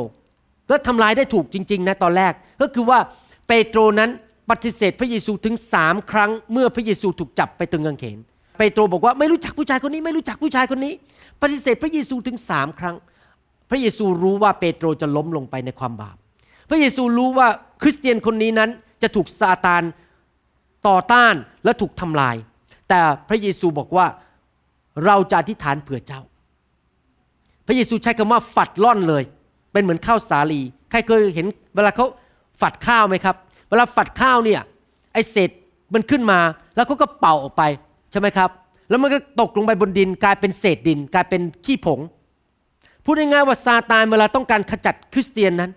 [0.69, 2.99] และทำลายได้ถูกจริง ๆ นะตอนแรก ก็คือว่า
[3.47, 4.09] เปโตรนั้น
[4.49, 8.17] ปฏิเสธพระเยซูถึงสามครั้ง เมื่อพระเยซูถูกจับไปตึงกางเขน
[8.57, 10.93] เปโตรบอกว่าไม่รู้จักผู้ชายคนนี้ไม่รู้จักผู้ชายคนนี้
[11.41, 12.95] ปฏิเสธพระเยซูถึงสามครั้ง
[13.69, 16.15] พระเยซูรู้ว่าเปโตรจะล้มลงไปในความบาป
[16.69, 17.47] พระเยซูรู้ว่า
[17.81, 18.69] คริสเตียนคนนี้นั้น
[19.01, 19.83] จะถูกซาตาน
[20.87, 22.35] ต่อต้านและถูกทำลาย
[22.89, 22.99] แต่
[23.29, 24.05] พระเยซูบอกว่า
[25.05, 26.21] เราจะอธิษฐานเผื่อเจ้า
[27.67, 29.23] พระเยซูใช้คำว่าฝัดล่อนเลย
[29.71, 31.45] เป็นเหมือนข้าวสาลี ใครเคยเห็น
[31.75, 32.05] เวลาเขา
[32.61, 33.35] ฝัดข้าวไหมครับ
[33.69, 34.61] เวลาฝัดข้าวเนี่ย
[35.13, 35.49] ไอเศษ
[35.93, 36.39] มันขึ้นมา
[36.75, 37.63] แล้วเขาก็เป่าออกไป
[38.11, 38.49] ใช่ไหมครับ
[38.89, 41.99] แล้วมันก็ตกลงไปบนดิน กลายเป็นเศษดิน กลายเป็นขี้ผง
[43.03, 45.71] พูดง่ายๆว่าซาตานเวลาต้องการขจัดคริสเตียนนั้น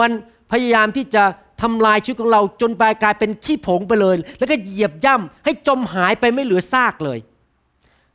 [0.00, 0.10] มัน
[0.52, 1.22] พยายามที่จะ
[1.62, 7.18] ทำลายชีวิตของเราจนไปกลายเป็นขี้ผงไปเลย แล้วก็เหยียบย่ำให้จมหายไปไม่เหลือซากเลย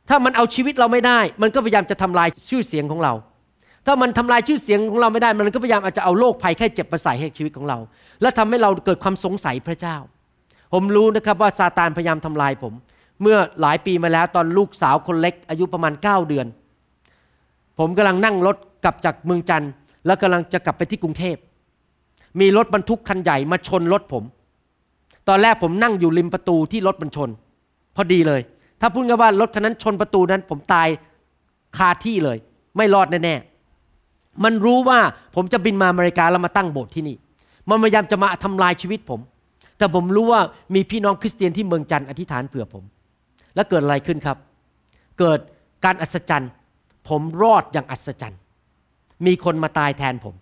[0.08, 3.12] ถ้ามันเอาชีวิตเราไม่ได้ มันก็พยายามจะทำลายชื่อเสียงของเรา
[3.86, 7.78] ถ้ามันทำลายชื่อเสียงของเราไม่ได้ มันก็พยายามอาจจะเอาโรคภัยแค่เจ็บมาใส่ให้ชีวิตของเรา
[8.20, 9.96] และทำให้เราเกิดความสงสัยพระเจ้า
[10.72, 12.72] ผมรู้นะครับว่าซาตานพยายามทำลายผม
[13.22, 16.46] เมื่อหลายปีมาแล้วตอนลูกสาวคนเล็ก อายุประมาณ 9 เดือน
[17.78, 19.70] ผมกำลังนั่งรถกลับจากเมืองจันทร์
[20.06, 21.36] แล้วกำลังจะกลับไปที่กรุงเทพ
[22.40, 24.24] มีรถบรรทุกคันใหญ่มาชนรถผม
[25.28, 27.30] ตอนแรกผมนั่งอยู่ริมประตูที่รถมันชน
[27.96, 28.40] พอดีเลย
[28.80, 30.88] ถ้าพูดกันว่ารถคันนั้นชนประตูนั้น ผมตาย
[31.76, 32.38] คาที่เลย
[32.76, 34.98] ไม่รอดแน่ๆมันรู้ว่า
[35.34, 37.16] ผมจะบินมาอเมริกาแล้วมาตั้งโบสถ์ที่นี่
[37.68, 39.20] มันพยายามจะมาทำลายชีวิตผม
[39.78, 40.40] แต่ผมรู้ว่า
[40.74, 42.84] มีพี่น้องคริสเตียนที่เมืองจันทร์อธิษฐานเผื่อผม
[43.54, 44.36] แล้วเกิดอะไรขึ้นครับ
[45.18, 45.38] เกิด
[45.84, 46.50] การอัศจรรย์
[47.08, 48.40] ผมรอดอย่างอัศจรรย์
[49.26, 50.34] มีคนมาตายแทนผม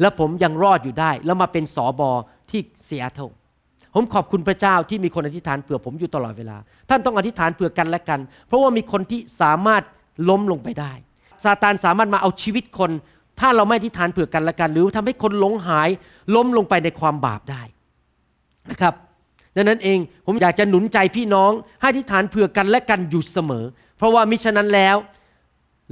[0.00, 2.10] แล้วผมยังรอดอยู่ได้ แล้วมาเป็นสอบอ
[2.50, 3.20] ที่เซียโต
[3.94, 6.56] ผมขอบคุณพระเจ้าที่มีคนอธิษฐานเผื่อผมอยู่ตลอดเวลา
[6.88, 9.82] ท่านต้องอธิษฐานเผื่อกันและกัน เพราะว่ามีคนที่สามารถ
[10.28, 10.92] ล้มลงไปได้
[11.44, 12.90] ซาตานสามารถมาเอาชีวิตคน
[13.40, 15.88] ถ้าเราไม่อธิษฐานเผื่อกันและกัน หรือทำให้คนหลงหาย
[16.34, 17.62] ล้มลงไปในความบาปได้
[18.70, 18.94] นะครับ
[19.56, 23.64] ดังนั้นเองผมอยากจะหนุนใจพี่น้อง ให้อธิษฐานเผื่อกันและกันอยู่เสมอ
[23.96, 24.96] เพราะว่ามิฉะนั้นแล้ว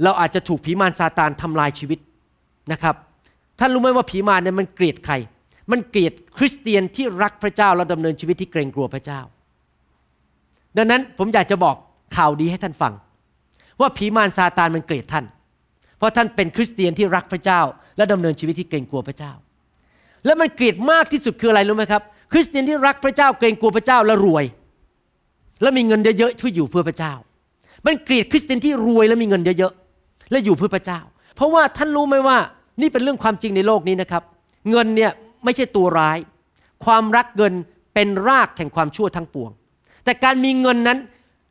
[0.03, 1.99] เราอาจจะถูกผีมารซาตานทำลายชีวิต
[2.71, 2.95] นะครับ
[3.59, 5.15] ท่านรู้ไหมว่าผีมารเนี่ยมันเกลียดใคร
[5.71, 9.21] มันเกลียดคริสเตียนที่รักพระเจ้าและดำเนินชีวิตที่เกรงกลัวพระเจ้า
[10.77, 11.75] ดังนั้นผมอยากจะบอก
[12.15, 12.93] ข่าวดีให้ท่านฟัง
[13.79, 15.25] ว่าผีมารซาตานมันเกลียดท่าน
[15.97, 17.61] เพราะท่านเป็นคริสเตียนที่รักพระเจ้า
[17.97, 19.31] และดำเนินชีวิตที่เกรงกลัวพระเจ้า
[20.25, 24.45] และมันเกลียดมากที่สุดคืออะไรรู้ไหมครับ คริสเตียนที่รักพระเจ้าเกรงกลัวพระเจ้าและรวย
[25.61, 27.13] และมีเงินเยอะๆเพื่ออยู่เพื่อพระเจ้า
[27.85, 30.99] มันเกลียดคริสเตียนที่รวยและมีเงินเยอะๆและอยู่เพื่อพระเจ้า
[31.35, 32.37] เพราะว่าท่านรู้ไหมว่า
[32.81, 34.23] นี่เป็นเรื่องความจริงในโลกนี้นะครับ
[34.69, 35.11] เงินเนี่ย
[35.43, 36.17] ไม่ใช่ตัวร้าย
[36.85, 37.53] ความรักเงิน
[37.93, 39.51] เป็นรากแห่งความชั่วทั้งปวง
[40.03, 40.99] แต่การมีเงินนั้น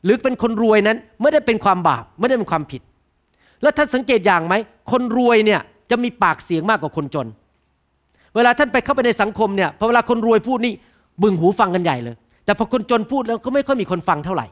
[0.05, 2.82] หรือเป็นคนรวยนั้นไม่ได้เป็นความบาปไม่ได้เป็นความผิด
[3.62, 4.55] แล้วท่านสังเกตอย่างไหม
[4.90, 7.26] คนรวยเนี่ยจะมีปากเสียงมากกว่าคนจน
[8.34, 10.74] เวลาท่านไปเข้าไปในสังคมเนี่ยพอเวลาคนรวยพูดนี่
[11.22, 14.47] บึงหูฟังกันใหญ่เลย แต่พอคนจนพูดแล้วก็ไม่ค่อยมีคนฟังเท่าไหร่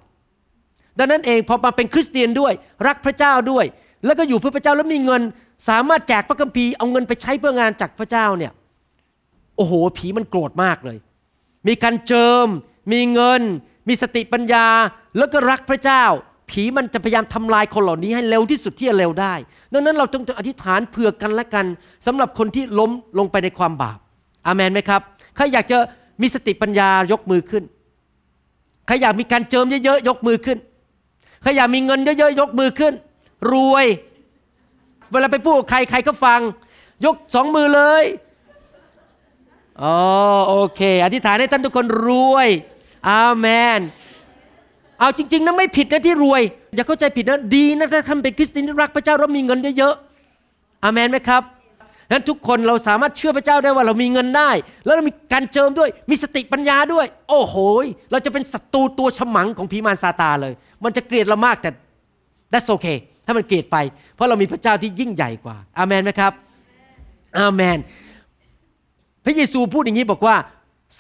[0.99, 2.53] ดังนั้นเองพอมาเป็นคริสเตียนด้วย
[2.87, 3.65] รักพระเจ้าด้วย
[4.07, 5.23] แล้วก็อยู่เพื่อพระเจ้าแล้วมีเงิน
[5.69, 8.53] สามารถแจกพระคัมภีร์เอาเงินไปใช้เพื่องานจากพระเจ้าเนี่ย
[9.61, 10.99] อ้โห ผีมันโกรธมากเลย
[11.69, 12.47] มีการเจิม
[12.93, 13.43] มีเงิน
[13.89, 14.67] มีสติปัญญา
[15.19, 16.05] แล้วก็รักพระเจ้า
[16.51, 19.35] ผีมันจะพยายามทำลายคนเหล่านี้ให้เร็วที่สุดที่จะเร็วได้
[19.73, 21.67] ดังนั้นเราต้องอธิษฐานเผื่อกันและกัน
[22.07, 23.99] สำหรับคนที่ล้มลงไปในความบาป
[24.47, 25.01] อามันไหมครับ
[25.37, 25.79] ใครอยากจะ
[26.23, 27.63] มีสติปัญญายกมือขึ้น
[28.87, 30.59] ใครอยากมีการเจิมเยอะๆยกมือขึ้น
[31.43, 32.95] ใครอยากมีเงินเยอะๆยกมือขึ้น
[33.53, 33.87] รวย
[35.13, 36.41] เวลาไปพูดกับใครใครก็ฟัง
[37.05, 38.05] ยกสองมือเลย
[39.83, 39.97] อ๋อ
[40.49, 42.49] โอเค อธิษฐานให้ท่านทุกคนรวย
[43.11, 43.47] อาเม
[43.79, 43.81] น
[44.99, 46.43] เอาจริง ๆนะไม่ผิดนะที่รวย
[46.75, 51.43] อย่าเข้าใจผิดนะดีนะถ้าท่านเป็นคริสเตียนที่รักพระเจ้าแล้วมีเงินเยอะๆอาเมนไหมครับ
[52.11, 54.51] นั้นทุกคนเราสามารถเชื่อพระเจ้าได้ว่าเรามีเงินได้
[54.85, 57.57] แล้วเรามีการเจิมด้วย มีสติปัญญาด้วย โอ้โห
[58.11, 60.53] เราจะเป็นศัตรูตัวฉมังของผีมารซาตาเลย
[60.85, 61.71] มันจะเกลียดเรามากแต่
[62.53, 63.77] that's okay ถ้ามันเกลียดไป
[64.15, 66.33] เพราะเรามีพระเจ้าที่ยิ่งใหญ่กว่าอาเมนไหมครับ
[67.39, 67.79] อาเมน
[69.25, 70.37] พระเยซูพูดอย่างนี้บอกว่า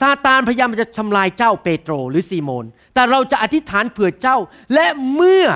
[0.01, 2.65] ซาตานพยายามจะทำลายเจ้าเปโตรหรือซีโมน
[2.95, 4.37] แต่เราจะอธิษฐานเผื่อเจ้า
[4.75, 5.47] และเมื่อ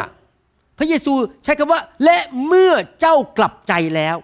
[0.79, 1.13] พระเยซู
[1.45, 4.17] ใช้คำว่า และเมื่อเจ้ากลับใจแล้ว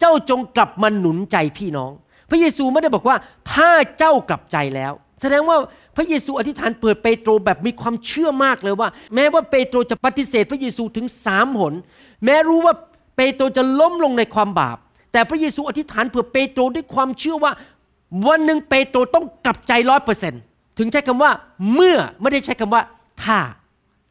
[0.00, 1.92] เจ้าจงกลับมาหนุนใจพี่น้อง
[2.30, 3.16] พระเยซูไม่ได้บอกว่า
[3.52, 5.56] ถ้าเจ้ากลับใจแล้ว แสดงว่า
[5.96, 11.74] พระเยซูอธิษฐานเปิดเปโตรแบบมีความเชื่อมากเลยว่า แม้ว่าเปโตรจะปฏิเสธพระเยซูถึงสามหน
[12.24, 12.74] แม้รู้ว่า
[13.16, 14.78] เปโตรจะล้มลงในความบาป
[15.12, 17.52] แต่พระเยซูอธิษฐานเผื่อเปโตรด้วยความเชื่อว่า
[18.26, 20.34] วันหนึ่งเปโตรต้องกลับใจร้อยเปอร์เซ็น
[20.78, 21.30] ถึงใช้คำว่า
[21.74, 22.82] เมื่อไม่ได้ใช้คำว่า
[23.24, 23.38] ถ้า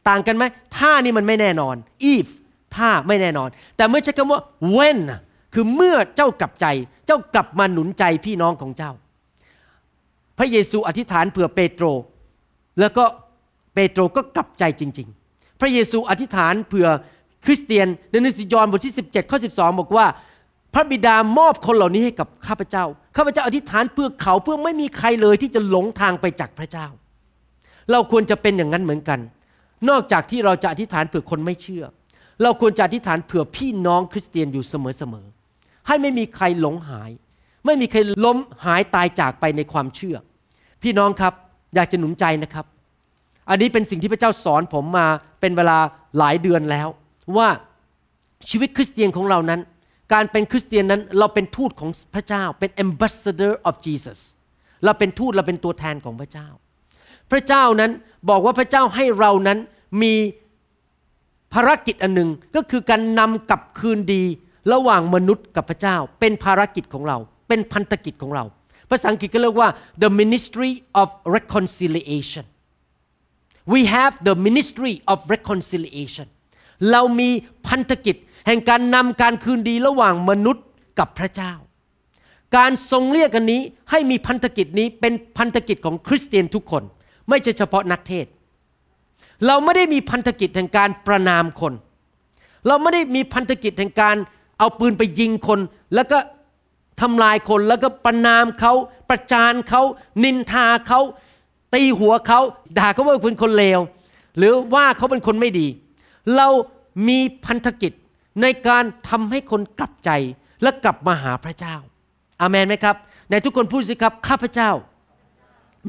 [0.08, 0.44] ต่างกันไหม
[0.76, 1.76] ถ้านี่มันไม่แน่นอน
[2.14, 2.26] if
[2.76, 4.40] ถ้าไม่แน่นอน แต่เมื่อใช้คำว่า
[4.76, 5.00] when
[5.54, 6.66] คือเมื่อเจ้ากลับใจ
[7.06, 8.92] เจ้ากลับมาหนุนใจพี่น้องของเจ้า
[10.38, 11.84] พระเยซูอธิษฐานเผื่อเปโตร
[12.80, 13.04] แล้วก็
[13.74, 16.88] เปโตรก็กลับใจจริง ๆ พระเยซูอธิษฐานเผื่อ
[17.44, 20.06] คริสเตียนในหนังสือยอห์นบทที่ 17ข้อ12 บอกว่า
[20.74, 22.84] พระบิดามอบคนเหล่านี้ให้กับข้าพเจ้า
[23.16, 26.86] ข้าพเจ้าอธิษฐานเพื่อเขาเพื่อไม่มีใครเลยที่จะหลงทางไปจากพระเจ้า
[27.90, 29.20] เราควรจะเป็นอย่างนั้นเหมือนกัน
[29.88, 31.84] นอกจากที่เราจะอธิษฐานเผื่อคนไม่เชื่อ
[32.42, 34.74] เราควรจะอธิษฐานเผื่อพี่น้องคริสเตียนอยู่เส
[35.12, 37.10] มอๆ ให้ไม่มีใครหลงหาย
[37.66, 40.16] ไม่มีใครล้มหายตายจากไปในความเชื่อ
[40.82, 41.32] พี่น้องครับ
[41.74, 42.66] อยากจะหนุนใจนะครับ
[43.50, 45.06] อันนี้เป็นสิ่งที่พระเจ้าสอนผมมา
[45.40, 45.78] เป็นเวลา
[46.18, 46.88] หลายเดือนแล้ว
[47.36, 47.48] ว่า
[48.50, 49.60] ชีวิตคริสเตียนของเรานั้น
[50.12, 54.18] การเป็นคริสเตียนนั้นเราเป็นทูตของพระเจ้าเป็น ambassador of Jesus
[54.84, 56.48] เราเป็นทูตเราเป็นตัวแทนของพระเจ้า
[57.30, 57.92] พระเจ้านั้น
[58.30, 59.58] บอกว่าพระเจ้าให้เรานั้น
[60.02, 60.14] มี
[61.54, 64.22] ภารกิจอันหนึ่งก็คือการนำกลับคืนดี
[64.72, 67.16] ระหว่างมนุษย์กับพระเจ้า เป็นภารกิจของเรา
[67.48, 68.44] เป็นพันธกิจของเรา
[68.90, 69.68] ภาษาอังกฤษก็เรียกว่า
[70.02, 72.44] the ministry of reconciliation
[73.72, 76.26] we have the ministry of reconciliation
[76.90, 77.30] เรามี
[77.68, 78.16] พันธกิจ
[78.46, 80.64] แห่งการนำการคืนดีระหว่างมนุษย์
[80.98, 81.52] กับพระเจ้า
[82.56, 86.82] การทรงเรียกกันนี้ให้มีพันธกิจนี้เป็นพันธกิจของคริสเตียนทุกคน
[87.28, 88.26] ไม่ใช่เฉพาะนักเทศ
[89.46, 91.72] เราไม่ได้มีพันธกิจแห่งการประนามคน
[92.66, 94.16] เราไม่ได้มีพันธกิจแห่งการ
[94.58, 95.60] เอาปืนไปยิงคน
[95.94, 96.18] แล้วก็
[97.00, 98.72] ทำลายคนแล้วก็ประนามเขา
[99.10, 99.82] ประจานเขา
[100.24, 101.00] นินทาเขา
[101.74, 102.40] ตีหัวเขา
[102.78, 103.80] ด่าเขาว่าเป็นคนเลว
[104.38, 105.66] หรือว่าเขาเป็นคนไม่ดี
[106.36, 106.48] เรา
[107.08, 107.92] มีพันธกิจ
[108.42, 110.10] ในการทำให้คนกลับใจ
[110.62, 111.74] และกลับมาหาพระเจ้า
[112.40, 112.96] อามันไหมครับ
[113.30, 114.70] ในทุกคนพูดสิครับข้าพเจ้า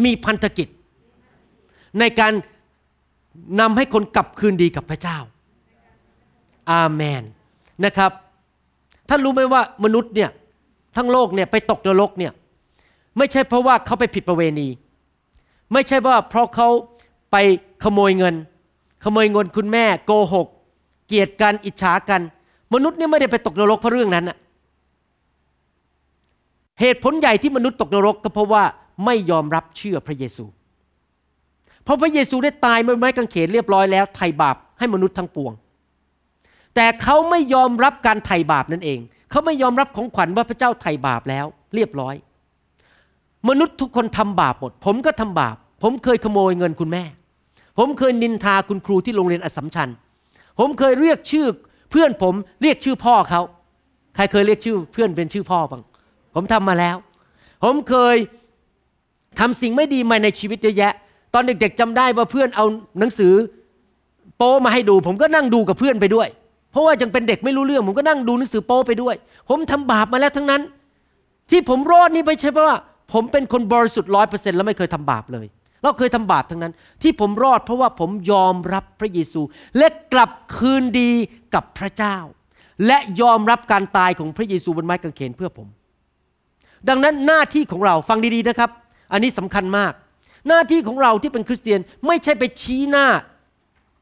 [0.03, 0.67] มีพันธกิจ
[1.99, 2.33] ในการ
[3.59, 5.17] นำให้คนกลับคืนดีกับพระเจ้า
[6.71, 7.23] อาเมน
[7.85, 8.11] นะครับ
[9.09, 10.29] ท่านรู้ไหมว่ามนุษย์เนี่ย
[10.95, 12.31] ทั้งโลกเนี่ยไปตกนรกเนี่ย
[13.17, 14.67] ไม่ใช่เพราะว่าเขาไปผิดประเวณี
[15.73, 16.69] ไม่ใช่ว่าเพราะเขา
[17.31, 17.35] ไป
[17.83, 18.35] ขโมยเงิน
[19.03, 20.47] ขโมยเงินคุณแม่โกหก
[21.08, 22.22] เกลียดกันอิจฉากัน
[22.74, 24.38] มนุษย์เนี่ยไม่ได้ไปตกนรกเพราะเรื่องนั้นอะ
[26.80, 28.64] เหตุผลใหญ่ที่มนุษย์ตกนรกก็เพราะว่า
[29.06, 30.45] ไม่ยอมรับเชื่อพระเยซู
[31.84, 35.53] เพราะพระเยซูได้ตายบนไม้กางเขนเรียบร้อยแล้วไถ่บาปให้มนุษย์ทั้งปวง
[36.76, 38.99] แต่เขาไม่ยอมรับการไถ่บาปนั่นเอง
[39.32, 41.45] เขาไม่ยอมรับของขวัญว่าพระเจ้าไถ่บาปแล้ว
[41.76, 42.16] เรียบร้อย
[43.49, 47.03] มนุษย์ทุกคนทำบาปหมด ผมก็ทำบาป ผมเคยขโมยเงินคุณแม่
[47.78, 49.89] ผมเคยนินทาคุณครูที่โรงเรียนอสมชัญ
[50.60, 51.47] ผมเคยเรียกชื่อ
[51.91, 53.41] เพื่อนผมเรียกชื่อพ่อเขา
[54.16, 55.82] ใครเคยเรียกชื่อเพื่อนเป็นชื่อพ่อบ้าง
[56.36, 56.95] ผมทำมาแล้ว
[57.64, 58.16] ผมเคย
[59.39, 60.93] ทำสิ่งไม่ดีมาในชีวิตเยอะแยะ
[61.34, 62.66] ตอนเด็กๆจำได้ว่าเพื่อนเอา
[62.99, 63.34] หนังสือ
[64.38, 66.28] โป้มาให้ดู ผมก็นั่งดูกับเพื่อนไปด้วย
[66.72, 69.16] เพราะว่ายังเป็นเด็กไม่รู้เรื่อง ผมก็นั่งดูหนังสือโป้ไปด้วย
[69.49, 70.62] ผมทำบาปมาแล้วทั้งนั้น
[71.49, 72.78] ที่ผมรอดนี่ไม่ใช่เพราะว่า
[73.14, 75.45] ผมเป็นคนบริสุทธิ์ร้อยเปอร์เซ็นต์แล้วไม่เคยทำบาปเลย
[75.86, 79.41] เราเคยทำบาปทั้งนั้น ที่ผมรอดเพราะว่าผมยอมรับพระเยซู
[79.77, 81.11] และกลับคืนดี
[81.53, 82.17] กับพระเจ้า
[82.88, 85.67] และยอมรับการตายของพระเยซูบนไม้กางเขนเพื่อผม
[86.89, 88.69] ดังนั้นหน้าที่ของเราฟังดีๆนะครับ
[89.11, 89.93] อันนี้สำคัญมาก
[90.47, 93.07] หน้าที่ของเราที่เป็นคริสเตียนไม่ใช่ไปชี้หน้า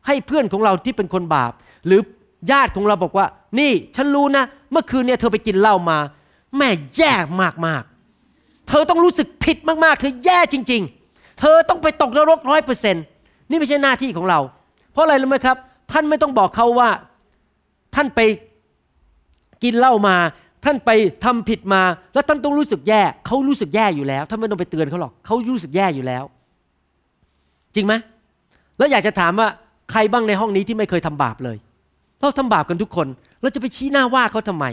[0.08, 1.52] ให้เพื่อนของเราที่เป็นคนบาป
[1.86, 2.02] หรือ
[2.52, 3.26] ญาติของเราบอกว่า
[3.60, 5.98] นี่ฉันรู้นะ เมื่อคืนเนี่ยเธอไปกินเหล้ามา
[6.58, 7.14] แม่แย่
[7.66, 11.03] มากๆเธอต้องรู้สึกผิดมากๆ เธอแย่จริง ๆ
[11.40, 13.04] เธอต้องไปตกนรกร้อยเปอร์เซ็นต์
[13.50, 14.40] นี่ไม่ใช่หน้าที่ของเรา
[14.92, 15.58] เพราะอะไรรู้ไหมครับ
[15.92, 16.90] ท่านไม่ต้องบอกเขาว่า
[17.96, 18.20] ท่านไป
[19.64, 20.16] กินเหล้ามา
[20.66, 20.90] ท่านไป
[21.26, 21.82] ทำผิดมา
[22.14, 26.24] แล้วท่านต้องรู้สึกแย่เขารู้สึกแย่อยู่แล้วท่านไม่ต้องไปเตือนเขาหรอกเขารู้สึกแย่อยู่แล้ว
[27.76, 27.94] จริงไหม
[28.78, 29.48] แล้วอยากจะถามว่า
[29.92, 31.58] ใครบ้างในห้องนี้ที่ไม่เคยทำบาปเลย
[32.20, 33.08] เราทำบาปกันทุกคน
[33.42, 34.66] เราจะไปชี้หน้าว่าเขาทำไม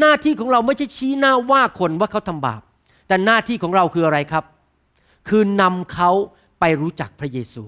[0.00, 2.60] หน้าที่ของเราไม่ใช่ชี้หน้าว่าคนว่าเขาทำบาป
[3.08, 4.44] แต่หน้าที่ของเราคืออะไรครับ
[5.28, 6.10] คือนำเขา
[6.60, 7.64] ไปรู้จักพระเยซู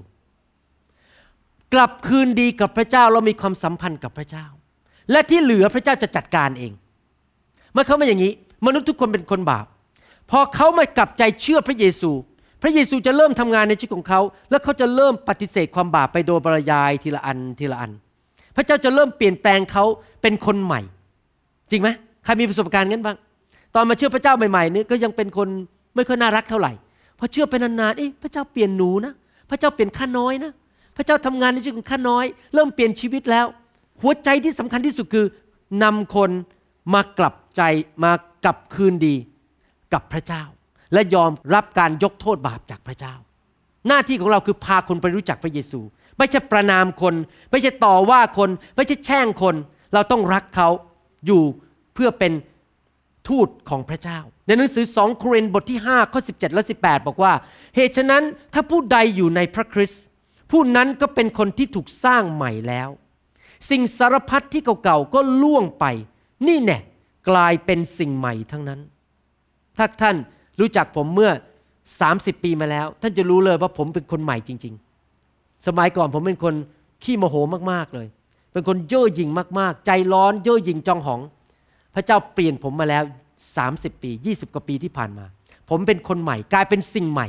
[1.74, 4.46] กลับคืนดีกับพระเจ้าเรามีความสัมพันธ์กับพระเจ้า
[5.10, 6.72] และที่เหลือพระเจ้าจะจัดการเอง
[7.72, 8.32] เมื่อเขามาอย่างนี้
[8.66, 9.66] มนุษย์ทุกคนเป็นคนบาป
[10.30, 12.10] พอเขามากลับใจเชื่อพระเยซู
[12.62, 17.90] พระเยซูจะเริ่มทำงานในชีวิตของเขา แล้วเขาจะเริ่มปฏิเสธความบาปไปโดยปรยายทีละอันทีละอัน
[18.56, 19.84] พระเจ้าจะเริ่มเปลี่ยนแปลงเขา
[20.22, 20.80] เป็นคนใหม่
[21.70, 21.88] จริงไหม
[22.24, 23.16] ใครมีประสบการณ์งั้นบ้าง
[23.74, 25.48] ตอนมาเชื่อพระเจ้าใหม่ๆนี่ก็ยังเป็นคน
[25.96, 26.72] ไม่ค่อยน่ารักเท่าไหร่
[27.18, 29.12] พอเชื่อไปนานๆเอ๊ะพระเจ้าเปลี่ยนหนูนะ
[29.50, 30.52] พระเจ้าเปลี่ยนข้าน้อยนะ
[30.96, 33.46] พระเจ้าทำงานในชีวิตของข้าน้อย เริ่มเปลี่ยนชีวิตแล้ว
[34.02, 35.26] หัวใจที่สำคัญที่สุดคือ
[35.82, 36.30] นำคน
[36.94, 37.62] มากลับใจ
[38.04, 38.12] มา
[38.44, 39.14] กลับคืนดี
[39.92, 40.42] กับพระเจ้า
[40.92, 43.14] และยอมรับการยกโทษบาปจากพระเจ้า
[43.88, 45.80] หน้าที่ของเราคือพาคนไปรู้จักพระเยซู
[46.18, 47.14] ไม่ใช่ประนามคน
[47.50, 49.54] ไม่ใช่ต่อว่าคน ไม่ใช่แช่งคน
[49.94, 50.68] เราต้องรักเขา
[51.26, 51.42] อยู่
[51.94, 52.32] เพื่อเป็น
[53.28, 57.32] ทูตของพระเจ้า ในหนังสือสองโครินธ์บทที่ 5 ข้อ 17 และ 18 บอกว่า
[57.76, 58.22] เหตุฉะนั้น
[58.54, 60.02] ถ้าผู้ใดอยู่ในพระคริสต์
[60.50, 62.88] ผู้นั้นก็เป็นคนที่ถูกสร้างใหม่แล้ว
[63.70, 65.84] สิ่งสารพัดที่เก่าๆก็ล่วงไป
[66.46, 66.78] นี่แน่
[67.28, 68.80] กลายเป็นสิ่งใหม่ทั้งนั้น
[69.76, 70.16] ถ้าท่าน
[70.60, 71.30] รู้จักผมเมื่อ
[71.86, 74.74] 30 ปีมาแล้ว ท่านจะรู้เลยว่าผมเป็นคนใหม่จริง
[75.20, 76.54] ๆ สมัยก่อนผมเป็นคน
[77.02, 77.36] ขี้โมโห
[77.72, 78.06] มากๆเลย
[78.52, 81.20] เป็นคนเย่อหยิ่งมากๆ ใจร้อนเย่อหยิ่งจองหอง
[81.96, 83.04] พระเจ้าเปลี่ยนผมมาแล้ว
[83.56, 85.26] 30 ปี 20 กว่าปีที่ผ่านมา
[85.70, 87.28] ผมเป็นคนใหม่กลายเป็นสิ่งใหม่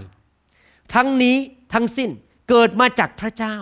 [0.93, 1.37] ทั้งนี้
[1.73, 2.09] ทั้งสิ้น
[2.49, 3.55] เกิดมาจากพระเจ้า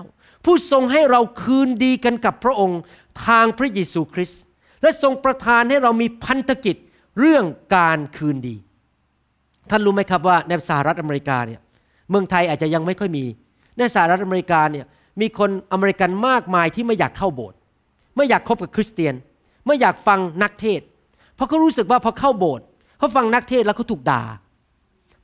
[0.46, 2.80] ผู้ทรงให้เราคืนดีกันกับพระองค์
[3.26, 4.42] ทางพระเยซูคริสต์
[4.82, 6.76] และทรงประทานให้เรามีพันธกิจ
[7.20, 7.46] เรื่อง
[7.76, 8.56] การคืนดี
[9.70, 11.60] ท่านรู้ไหมครับว่าในสหรัฐอเมริกาเนี่ย
[12.10, 13.26] เมืองไทยอาจจะยังไม่ค่อยมี
[13.78, 14.86] ในสหรัฐอเมริกาเนี่ย
[15.22, 17.58] มีคนอเมริกันมากมายที่ไม่อยากเข้าโบสถ์
[18.16, 19.14] ไม่อยากคบกับคริสเตียน
[19.66, 20.82] ไม่อยากฟังนักเทศ
[21.36, 22.66] เพราะเขารู้สึกว่าพอเข้าโบสถ์
[22.98, 24.24] เขาฟังนักเทศแล้วเขาถูกด่า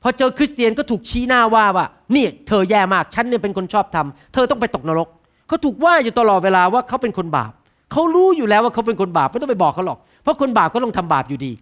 [0.02, 5.08] พอเจอคริสเตียนก็ถูกชี้หน้าว่าว่านี่เธอแย่มากฉันเนี่ยเป็นคนชอบทำเธอต้องไปตกนรก
[5.48, 7.52] เขาถูกว่าอยู่ตลอดเวลาว่าเขาเป็นคนบาป
[7.92, 11.52] เขารู้อยู่แล้วว่าเขาเป็นคนบาปไม่ต้องไปบอกเขาหรอก เพราะคนบาปก็ต้องทำบาปอยู่ดี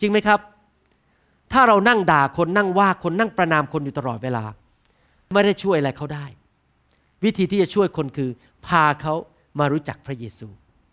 [0.00, 0.40] จริงไหมครับ
[1.52, 4.44] ถ้าเรานั่งด่าคนนั่งว่าคนนั่งประนามคนอยู่ตลอดเวลา
[5.32, 6.24] ไม่ได้ช่วยอะไรเขาได้
[7.24, 8.30] วิธีที่จะช่วยคนคือ
[8.66, 9.14] พาเขา
[9.58, 10.46] มารู้จักพระเยซู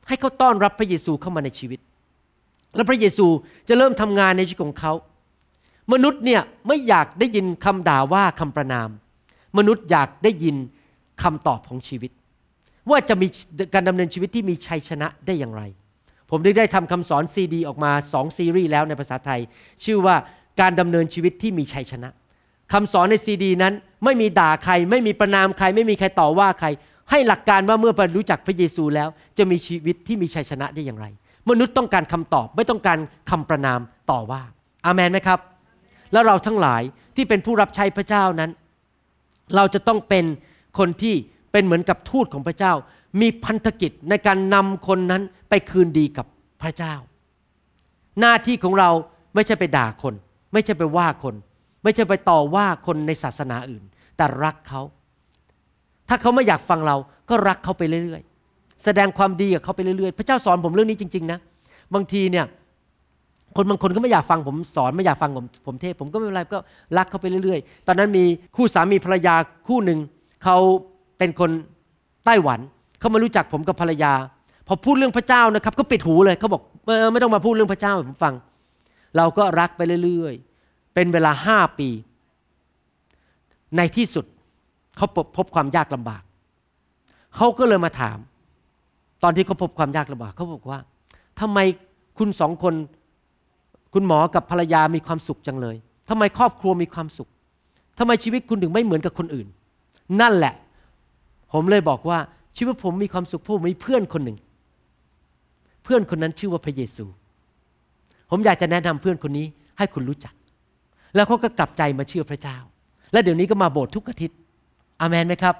[0.07, 1.79] ให้เขาต้อนรับพระเยซูเข้ามาในชีวิต
[2.75, 3.27] แล้วพระเยซู
[3.67, 4.93] จะเริ่มทำงานในชีวิตของเขา
[5.93, 8.89] มนุษย์เนี่ยไม่อยากได้ยินคำด่าว่าคำประนาม
[9.57, 10.55] มนุษย์อยากได้ยิน
[11.23, 12.11] คำตอบของชีวิต
[12.89, 13.27] ว่าจะมี
[13.73, 15.63] การดำเนินชีวิตที่มีชัยชนะได้อย่างไร
[16.29, 19.39] ผมได้ได้ทำคำสอนซีดีออกมาสองซีรีส์แล้วในภาษาไทย
[19.85, 20.15] ชื่อว่า
[20.61, 22.09] การดำเนินชีวิตที่มีชัยชนะ
[22.73, 26.67] คำสอนในซีดีนั้นไม่มีด่าใคร ไม่มีประนามใคร ไม่มีใครต่อว่าใคร
[27.09, 31.05] ให้หลักการว่าเมื่อรู้จักพระเยซูแล้ว จะมีชีวิตที่มีชัยชนะได้อย่างไร
[31.49, 32.97] มนุษย์ต้องการคำตอบไม่ต้องการ
[33.29, 33.79] คำประนาม
[34.11, 34.41] ต่อว่า
[34.85, 35.39] อามันไหมครับ
[36.11, 36.81] แล้วเราทั้งหลาย
[37.15, 38.51] ที่เป็นผู้รับใช้พระเจ้านั้น
[39.55, 40.25] เราจะต้องเป็น
[40.79, 41.15] คนที่
[41.51, 42.73] เป็นเหมือนกับทูตของพระเจ้า
[43.21, 46.25] มีพันธกิจในการนำคนนั้นไปคืนดีกับ
[46.61, 46.93] พระเจ้า
[48.19, 48.89] หน้าที่ของเรา
[49.35, 50.13] ไม่ใช่ไปด่าคน
[50.53, 51.35] ไม่ใช่ไปว่าคน
[51.83, 53.83] ไม่ใช่ไปต่อว่าคนในศาสนาอื่น
[54.17, 54.81] แต่รักเขา
[56.09, 56.97] ถ้าเขาไม่อยากฟังเรา
[57.29, 58.23] ก็รักเขาไปเรื่อย
[58.83, 61.39] แสดงความดีกับเขาไปเรื่อยๆ พระเจ้าสอนผมเรื่องนี้จริง ๆ นะ
[61.93, 62.45] บางทีเนี่ย
[63.55, 66.59] คนบางคนก็ไม่อยากฟังผมสอนไม่อยากฟังผมผมเทศผมก็ไม่เป็นไรก็
[66.97, 68.23] รักเขาไปเรื่อยๆ ตอนนั้นมี
[68.55, 69.35] คู่สามีภรรยา
[69.67, 69.99] คู่หนึ่ง
[70.43, 70.57] เขา
[71.17, 71.51] เป็นคน
[72.25, 72.59] ไต้หวัน
[72.99, 74.13] เขามารู้จักผมกับภรรยา
[74.67, 76.61] พอพูดเรื่องพระเจ้านะครับก็ปิดหูเลยเขาบอก
[77.13, 78.33] ไม่ต้องมาพูดเรื่องพระเจ้าผมฟัง
[79.17, 81.89] เราก็รักไปเรื่อยๆ เป็นเวลาห้าปี
[83.77, 84.25] ในที่สุด
[84.97, 85.07] เขา
[85.37, 86.23] พบความยากลำบาก
[87.35, 88.17] เขาก็เลยมาถาม
[89.23, 90.79] ตอนที่เขาพบความยากลำบากเขาบอกว่า
[91.39, 91.59] ทำไม
[92.17, 92.73] คุณสองคน
[93.93, 95.75] คุณหมอกับภรรยามีความสุขจังเลย
[96.09, 97.29] ทำไมครอบครัวมีความสุข
[97.99, 99.47] ทำไมชีวิตคุณถึงไม่เหมือนกับคนอื่น
[100.21, 100.53] นั่นแหละ
[101.53, 102.17] ผมเลยบอกว่า
[102.57, 104.37] ชีวิตผมมีความสุขเพราะผมมีเพื่อนคนหนึ่ง
[105.83, 107.05] เพื่อนคนนั้นชื่อว่าพระเยซู
[108.29, 109.45] ผมอยากจะแนะนำเพื่อนคนนี้
[109.77, 110.33] ให้คุณรู้จัก
[111.15, 112.57] แล้วเขาก็กลับใจมาเชื่อพระเจ้า
[113.11, 114.37] และเดี๋ยวนี้ก็มาโบสถ์ทุกอาทิตย์
[115.01, 115.55] อามนไหมครับ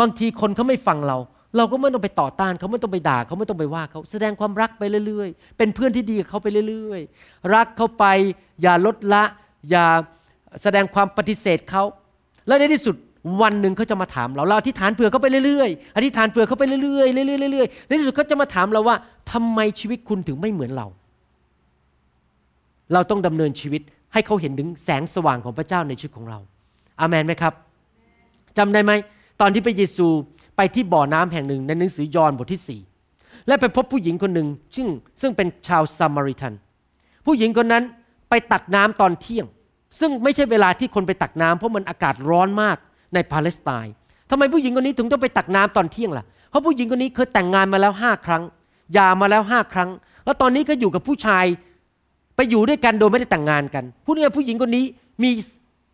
[0.00, 1.16] บางทีคนเขาไม่ฟังเรา
[1.56, 8.04] เราก็ไม่ต้องไปต่อต้านเขาไม่ต้องไปด่าเขาไม่ต้องไปว่าเขาแสดงความรักไปเรื่อยๆ เป็นเพื่อนที่ดีกับเขาไปเรื่อยๆ รักเขาไป
[8.62, 9.24] อย่าลดละ
[9.70, 9.86] อย่า
[10.62, 11.82] แสดงความปฏิเสธเขา
[12.46, 12.96] และในที่สุด
[13.42, 18.96] วันหนึ่งเขาจะมาถามเราเราอธิษฐานเผื่อเขาไปเรื่อยๆอธิษฐานเผื่อเขาไปเรื่อยๆเรื่อยๆเรื่อยๆในที่สุดเขาจะมาถามเราว่า
[19.32, 20.86] ทำไมชีวิตคุณถึงไม่เหมือนเรา
[22.92, 23.82] เราต้องดำเนินชีวิต
[24.12, 26.38] ให้เขาเห็นถึงแสงสว่างของพระเจ้าในชีวิตของเรา
[27.00, 27.52] อามันไหมครับ
[28.58, 28.92] จำได้ไหม
[29.40, 30.06] ตอนที่พระเยซู
[30.56, 32.80] ไปที่บ่อน้ำแห่งหนึ่งในหนังสือยอห์นบทที่สี่
[33.46, 34.88] และไปพบผู้หญิงคนหนึ่งซึ่ง
[35.20, 36.54] ซึ่งเป็นชาวซามาริทัน
[37.26, 37.84] ผู้หญิงคนนั้น
[38.30, 39.46] ไปตักน้ำตอนเที่ยง
[40.00, 42.76] ซึ่งไม่ใช่เวลาที่คนไปตักน้ำเพราะมันอากาศร้อนมาก
[43.14, 43.94] ในปาเลสไตน์
[44.30, 48.42] ทำไมผู้หญิงคนนี้ถึงต้องไปตักน้ำตอนเที่ยงล่ะ เพราะผู้หญิงคนนี้เคยแต่งงานมาแล้วห้าครั้ง
[48.92, 49.90] หย่ามาแล้วห้าครั้ง
[50.24, 51.44] แล้วตอนนี้ก็อยู่กับผู้ชาย
[52.36, 54.84] ไปอยู่ด้วยกันโดยไม่ได้แต่งงานกัน ผู้นี้ผู้หญิงคนนี้
[55.22, 55.30] มี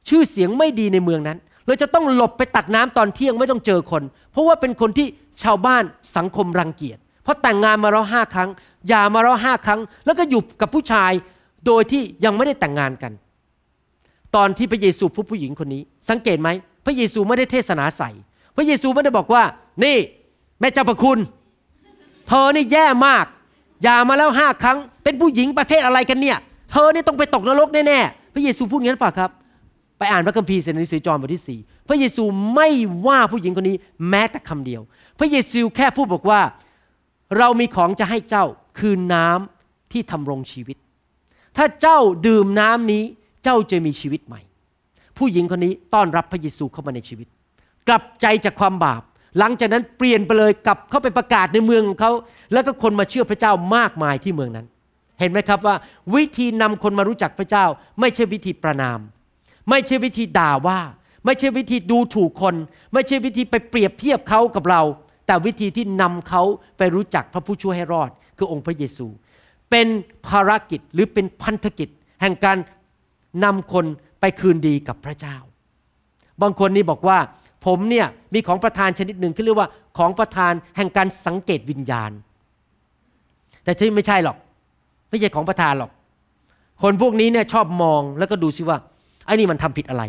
[0.09, 4.03] ชื่อเสียงไม่ดีในเมืองนั้นเลยจะต้องหลบไปตักน้ำตอนเที่ยงไม่ต้องเจอคน
[4.33, 5.07] เพราะว่าเป็นคนที่
[5.43, 5.85] ชาวบ้าน
[6.17, 8.51] สังคมรังเกียจเพราะแต่งงานมาแล้วห้าครั้ง
[8.89, 11.13] หย่ามาแล้วห้าครั้ง แล้วก็อยู่กับผู้ชาย
[11.67, 13.13] โดยที่ยังไม่ได้แต่งงานกัน
[14.37, 16.49] ตอนที่พระเยซูพบผู้หญิงคนนี้ สังเกตไหม
[16.87, 18.11] พระเยซูไม่ได้เทศนาใส่
[18.57, 19.43] พระเยซูไม่ได้บอกว่า
[19.85, 19.97] นี่
[20.61, 21.19] แม่เจ้าประคุณ
[22.29, 23.27] เธอนี่แย่มาก
[23.83, 26.39] อย่ามาแล้วห้าครั้ง เป็นผู้หญิงประเภทอะไรกันเนี่ย
[26.73, 29.31] เธอนี่ต้องไปตกนรกแน่ๆพระเยซูพูดงั้นเปล่าครับ
[29.99, 31.59] ไปอ่านพระคัมภีร์ในหนังสือจอห์นบทที่สี่
[31.89, 32.25] พระเยซู
[32.55, 32.69] ไม่
[33.07, 33.77] ว่าผู้หญิงคนนี้
[34.11, 34.83] แม้แต่คำเดียว
[35.19, 36.41] พระเยซูแค่พูดบอกว่า
[37.39, 38.45] เรามีของจะให้เจ้า
[38.79, 40.77] คือน้ำที่ทำรงชีวิต
[41.57, 43.03] ถ้าเจ้าดื่มน้ำนี้
[43.45, 44.41] เจ้าจะมีชีวิตใหม่
[45.19, 47.27] ผู้หญิงคนนี้ต้อนรับพระเยซูเข้ามาในชีวิต
[47.89, 49.03] กลับใจจากความบาป
[49.39, 52.13] หลังจากนั้นเปลี่ยนไปเลยกลับเข้าไปประกาศในเมืองของเขา
[52.53, 54.67] แล้วก็คนมาเชื่อพระเจ้ามากมายที่เมืองนั้น
[55.21, 55.77] เห็นไหมครับว่า
[56.15, 57.65] วิธีนำคนมารู้จักพระเจ้า
[58.01, 58.99] ไม่ใช่วิธีประนาม
[59.71, 60.81] ไม่ใช่วิธีด่าว่า
[61.25, 62.55] ไม่ใช่วิธีดูถูกคน
[62.93, 64.83] ไม่ใช่วิธีไปเปรียบเทียบเขากับเรา
[65.27, 66.43] แต่วิธีที่นำเขา
[66.79, 69.07] ไปรู้จักพระผู้ช่วยให้รอด คือองค์พระเยซู
[69.71, 69.87] เป็น
[70.27, 71.89] ภารกิจหรือเป็นพันธกิจ
[72.21, 72.59] แห่งการ
[73.45, 73.85] นำคน
[74.21, 75.37] ไปคืนดีกับพระเจ้า
[76.43, 77.19] บางคนนี่บอกว่า
[77.67, 79.69] ผมเนี่ยมีของประทานชนิดหนึ่งที่เรียกว่า
[79.99, 82.11] ของประทานแห่งการสังเกตวิญญาณ
[83.65, 84.37] แต่ที่ไม่ใช่หรอก
[85.11, 85.91] ไม่ใช่ของประทานหรอก
[86.83, 88.79] คนพวกนี้เนี่ยชอบมองแล้วก็ดูซิว่า
[89.27, 90.03] ไอ้นี่มันทำผิดอะไร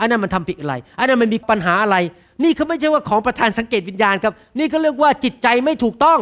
[0.00, 1.96] อ้นั่นมันทำผิดอะไรอ้นั่นมันมีปัญหาอะไร
[2.42, 6.18] นี่เขาไม่ใช่ว่าของประทานสังเกตวิญญาณครับ นี่เขาเรียกว่าจิตใจไม่ถูกต้อง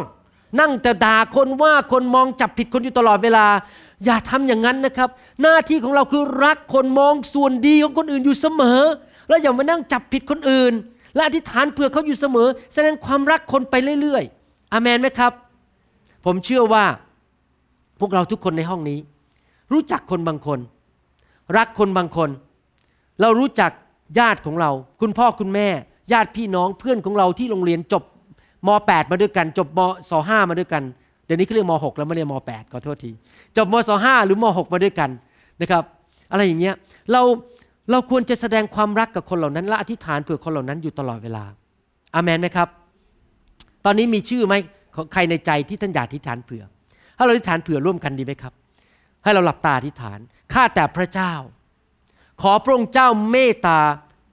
[0.59, 3.45] นั่งแต่ด่าคนว่าคนมองจับผิดคนอยู่ตลอดเวลา
[4.05, 5.09] อย่าทำอย่างนั้นนะครับ
[5.41, 8.81] หน้าที่ของเราคือรักคนมองส่วนดีของคนอื่นอยู่เสมอ
[9.29, 10.73] แล้วอย่ามานั่งจับผิดคนอื่น
[11.15, 15.31] และอธิษฐานเผื่อเขาอยู่เสมอ แสดงความรักคนไปเรื่อยๆอามนไหมครับ
[16.25, 16.85] ผมเชื่อว่า
[17.99, 18.99] พวกเราทุกคนในห้องนี้
[19.71, 20.59] รู้จักคนบางคน
[21.57, 22.29] รักคนบางคน
[23.21, 23.71] เรารู้จัก
[24.19, 25.67] ญาติของเรา คุณพ่อคุณแม่
[26.13, 28.03] ญาติพี่น้องเพื่อนของเราที่โรงเรียนจบ
[28.67, 30.83] ม .8 มาด้วยกัน จบมศ 5 มาด้วยกัน
[31.25, 33.11] เดี๋ยวนี้เขาเรียกม .6 แล้วไม่เรียกม .8 ขอโทษที
[33.57, 35.09] จบมศ 5 หรือม .6 มาด้วยกัน
[35.61, 35.83] นะครับ
[36.31, 36.75] อะไรอย่างเงี้ย
[37.11, 37.21] เรา
[37.91, 41.43] เราควรจะแสดงความรักกับคนเหล่านั้นและอธิษฐานเผื่อคนเหล่านั้นอยู่ตลอดเวลา
[42.15, 42.67] อามันไหมครับ
[43.85, 44.55] ตอนนี้มีชื่อไหม
[44.95, 46.63] ของใครในใจที่ท่านอยากอธิษฐานเผื่อ
[47.17, 48.53] ถ้าเราอธิษฐานเผื่อร่วมกันดีไหมครับ
[49.23, 50.19] ให้เราหลับตาอธิษฐาน
[50.53, 51.33] ข้าแต่พระเจ้า
[52.41, 53.79] ขอพระองค์เจ้าเมตตา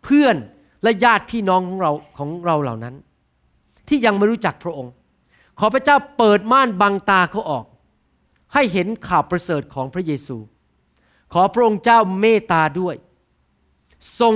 [0.05, 0.37] เพื่อน
[0.83, 2.95] และญาติพี่น้องของเราของเราเหล่านั้น
[3.89, 4.93] ที่ยังไม่รู้จักพระองค์
[5.59, 7.65] ขอพระเจ้าเปิดม่านบังตาเขาออก
[8.55, 10.37] ให้เห็นข่าวประเสริฐของพระเยซู
[11.33, 12.95] ขอพระองค์เจ้าเมตตาด้วย
[14.21, 14.35] ทรง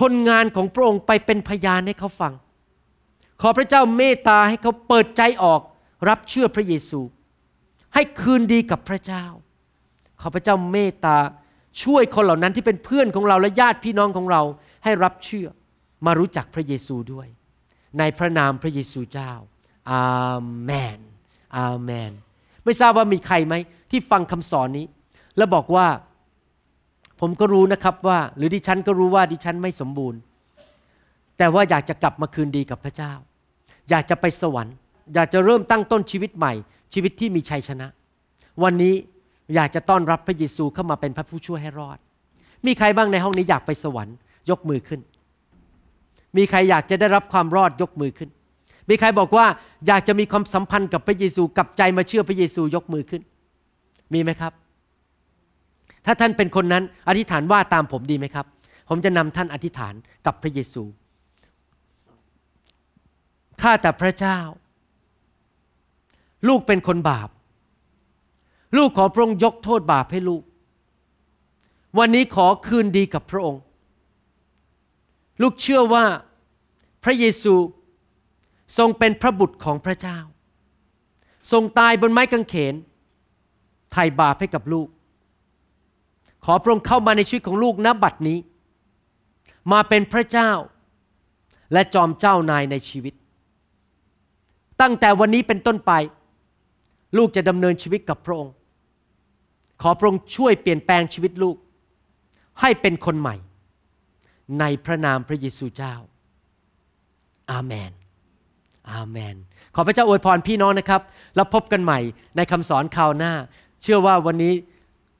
[0.00, 2.32] คนงานของพระองค์ไปเป็นพยานให้เขาฟัง
[3.40, 5.60] ขอพระเจ้าเมตตาให้เขาเปิดใจออก
[6.08, 7.00] รับเชื่อพระเยซู
[7.94, 9.24] ให้คืนดีกับพระเจ้า
[10.20, 11.16] ขอพระเจ้าเมตตา
[11.82, 14.42] ช่วยคนเหล่านั้นที่เป็นเพื่อนของเราและญาติพี่น้องของเรา
[14.84, 15.46] ให้รับเชื่อ
[16.06, 17.28] มารู้จักพระเยซูด้วย
[17.98, 19.32] ในพระนามพระเยซูเจ้า
[19.90, 21.00] อาเมน
[21.56, 22.12] อาเมน
[22.64, 23.54] ไม่ทราบว่ามีใครไหม
[23.90, 24.86] ที่ฟังคำสอนนี้
[25.36, 25.86] แล้วบอกว่า
[27.20, 30.20] ผมก็รู้นะครับว่า หรือดิฉันก็รู้ว่าดิฉันไม่สมบูรณ์
[31.38, 33.12] แต่ว่าอยากจะกลับมาคืนดีกับพระเจ้า
[33.90, 34.74] อยากจะไปสวรรค์
[35.14, 36.52] อยากจะเริ่มตั้งต้นชีวิตใหม่
[36.94, 37.86] ชีวิตที่มีชัยชนะ
[38.62, 38.94] วันนี้
[39.54, 41.98] อยากจะต้อนรับพระเยซูเข้ามาเป็นพระผู้ช่วยให้รอด
[42.66, 44.16] มีใครบ้างในห้องนี้อยากไปสวรรค์
[44.50, 45.00] ยกมือขึ้น
[46.36, 48.30] มีใครอยากจะได้รับความรอดยกมือขึ้น
[48.88, 49.46] มีใครบอกว่า
[49.86, 53.22] อยากจะมีความสัมพันธ์กับพระเยซูกับใจมาเชื่อพระเยซูยกมือขึ้น
[54.12, 54.52] มีไหมครับ
[56.06, 58.46] ถ้าท่านเป็นคนนั้นอธิษฐานว่าตามผมดีไหมครับ
[58.88, 59.94] ผมจะนำท่านอธิษฐาน
[60.26, 60.82] กับพระเยซู
[63.62, 64.38] ข้าแต่พระเจ้า
[66.48, 67.28] ลูกเป็นคนบาป
[68.76, 70.42] ลูกขอพระองค์ยกโทษบาปให้ลูก
[71.98, 73.62] วันนี้ขอคืนดีกับพระองค์
[75.42, 76.04] ลูกเชื่อว่า
[77.04, 77.54] พระเยซู
[78.78, 80.18] ทรงเป็นพระบุตรของพระเจ้า
[81.52, 82.74] ทรงตายบนไม้กางเขน
[83.92, 84.88] ไถ่บาปให้กับลูก
[86.44, 88.38] ขอพระองค์เข้ามาในชีวิตของลูกณบัดนี้
[89.72, 90.50] มาเป็นพระเจ้า
[91.72, 93.14] และจอมเจ้านายในชีวิต
[94.80, 95.92] ตั้งแต่วันนี้เป็นต้นไป
[97.16, 98.52] ลูกจะดำเนินชีวิตกับพระองค์
[99.82, 101.56] ขอพระองค์ช่วยเปลี่ยนแปลงชีวิตลูก
[102.60, 103.36] ให้เป็นคนใหม่
[104.60, 105.94] ในพระนามพระเยซูเจ้า
[107.50, 107.92] อาเมน
[108.92, 109.36] อาเมน
[109.74, 111.02] ขอพระเจ้าอวยพรพี่น้องนะครับ
[111.36, 111.98] แล้วพบกันใหม่
[112.36, 113.32] ในคำสอนคราวหน้า
[113.82, 114.54] เชื่อว่าวันนี้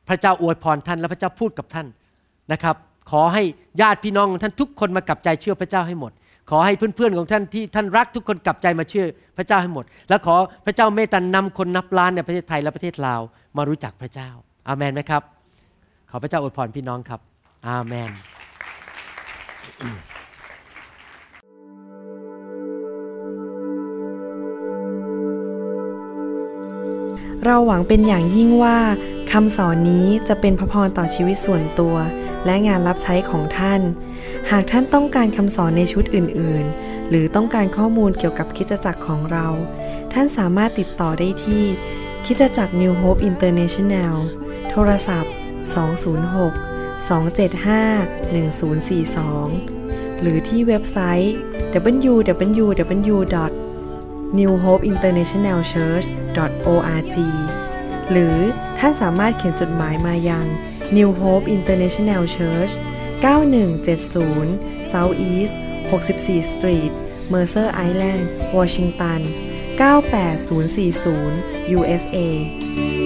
[0.08, 1.86] พระเจ้าอวยพรท่านและพระเจ้าพูดกับท่าน
[2.52, 2.76] นะครับ
[3.10, 3.42] ขอให้
[3.80, 6.12] ญาติพี่น้องของท่านทุกคนมากลับใจเชื่อพระเจ้าให้หมด
[6.50, 9.06] ขอให้เพื่อนๆของท่านที่ท่านรักทุกคนกลับใจมาเชื่อ
[9.36, 10.36] พระเจ้าให้หมด และขอ
[10.66, 13.20] พระเจ้าเมตตานำคนนับล้านในประเทศไทยและประเทศลาว
[13.56, 14.30] มารู้จักพระเจ้า
[14.68, 15.22] อาเมนไหมครับ
[16.10, 17.20] ขอพระเจ้าอวยพรพี่น้องครับ
[17.68, 18.10] อาเมน
[27.44, 28.78] เราหวังเป็นอย่างยิ่งว่า
[29.32, 31.96] คำสอนนี้จะเป็นพระพรต่อชีวิตส่วนตัว
[32.44, 33.80] และงานรับใช้ของท่าน
[34.50, 39.46] หากท่านต้องการคำสอนในชุดอื่น ๆ หรือต้องการข้อมูลเกี่ยวกับคิดจักรของเรา
[40.12, 41.64] ท่านสามารถติดต่อได้ที่
[42.30, 44.16] คิดจักร New Hope International
[44.70, 45.32] โทรศัพท์
[45.74, 45.76] 206
[47.08, 51.36] 275 1042 หรือที่เว็บไซต์
[52.06, 53.16] www.
[54.38, 57.16] newhopeinternationalchurch.org
[58.10, 58.36] หรือ
[58.78, 60.46] ท่านสามารถเขียนจดหมายมายัง
[60.96, 62.72] New Hope International Church
[63.62, 65.54] 9170 South East
[65.90, 66.92] 64 Street
[67.32, 68.22] Mercer Island
[68.56, 69.20] Washington
[69.78, 72.97] 98040 USA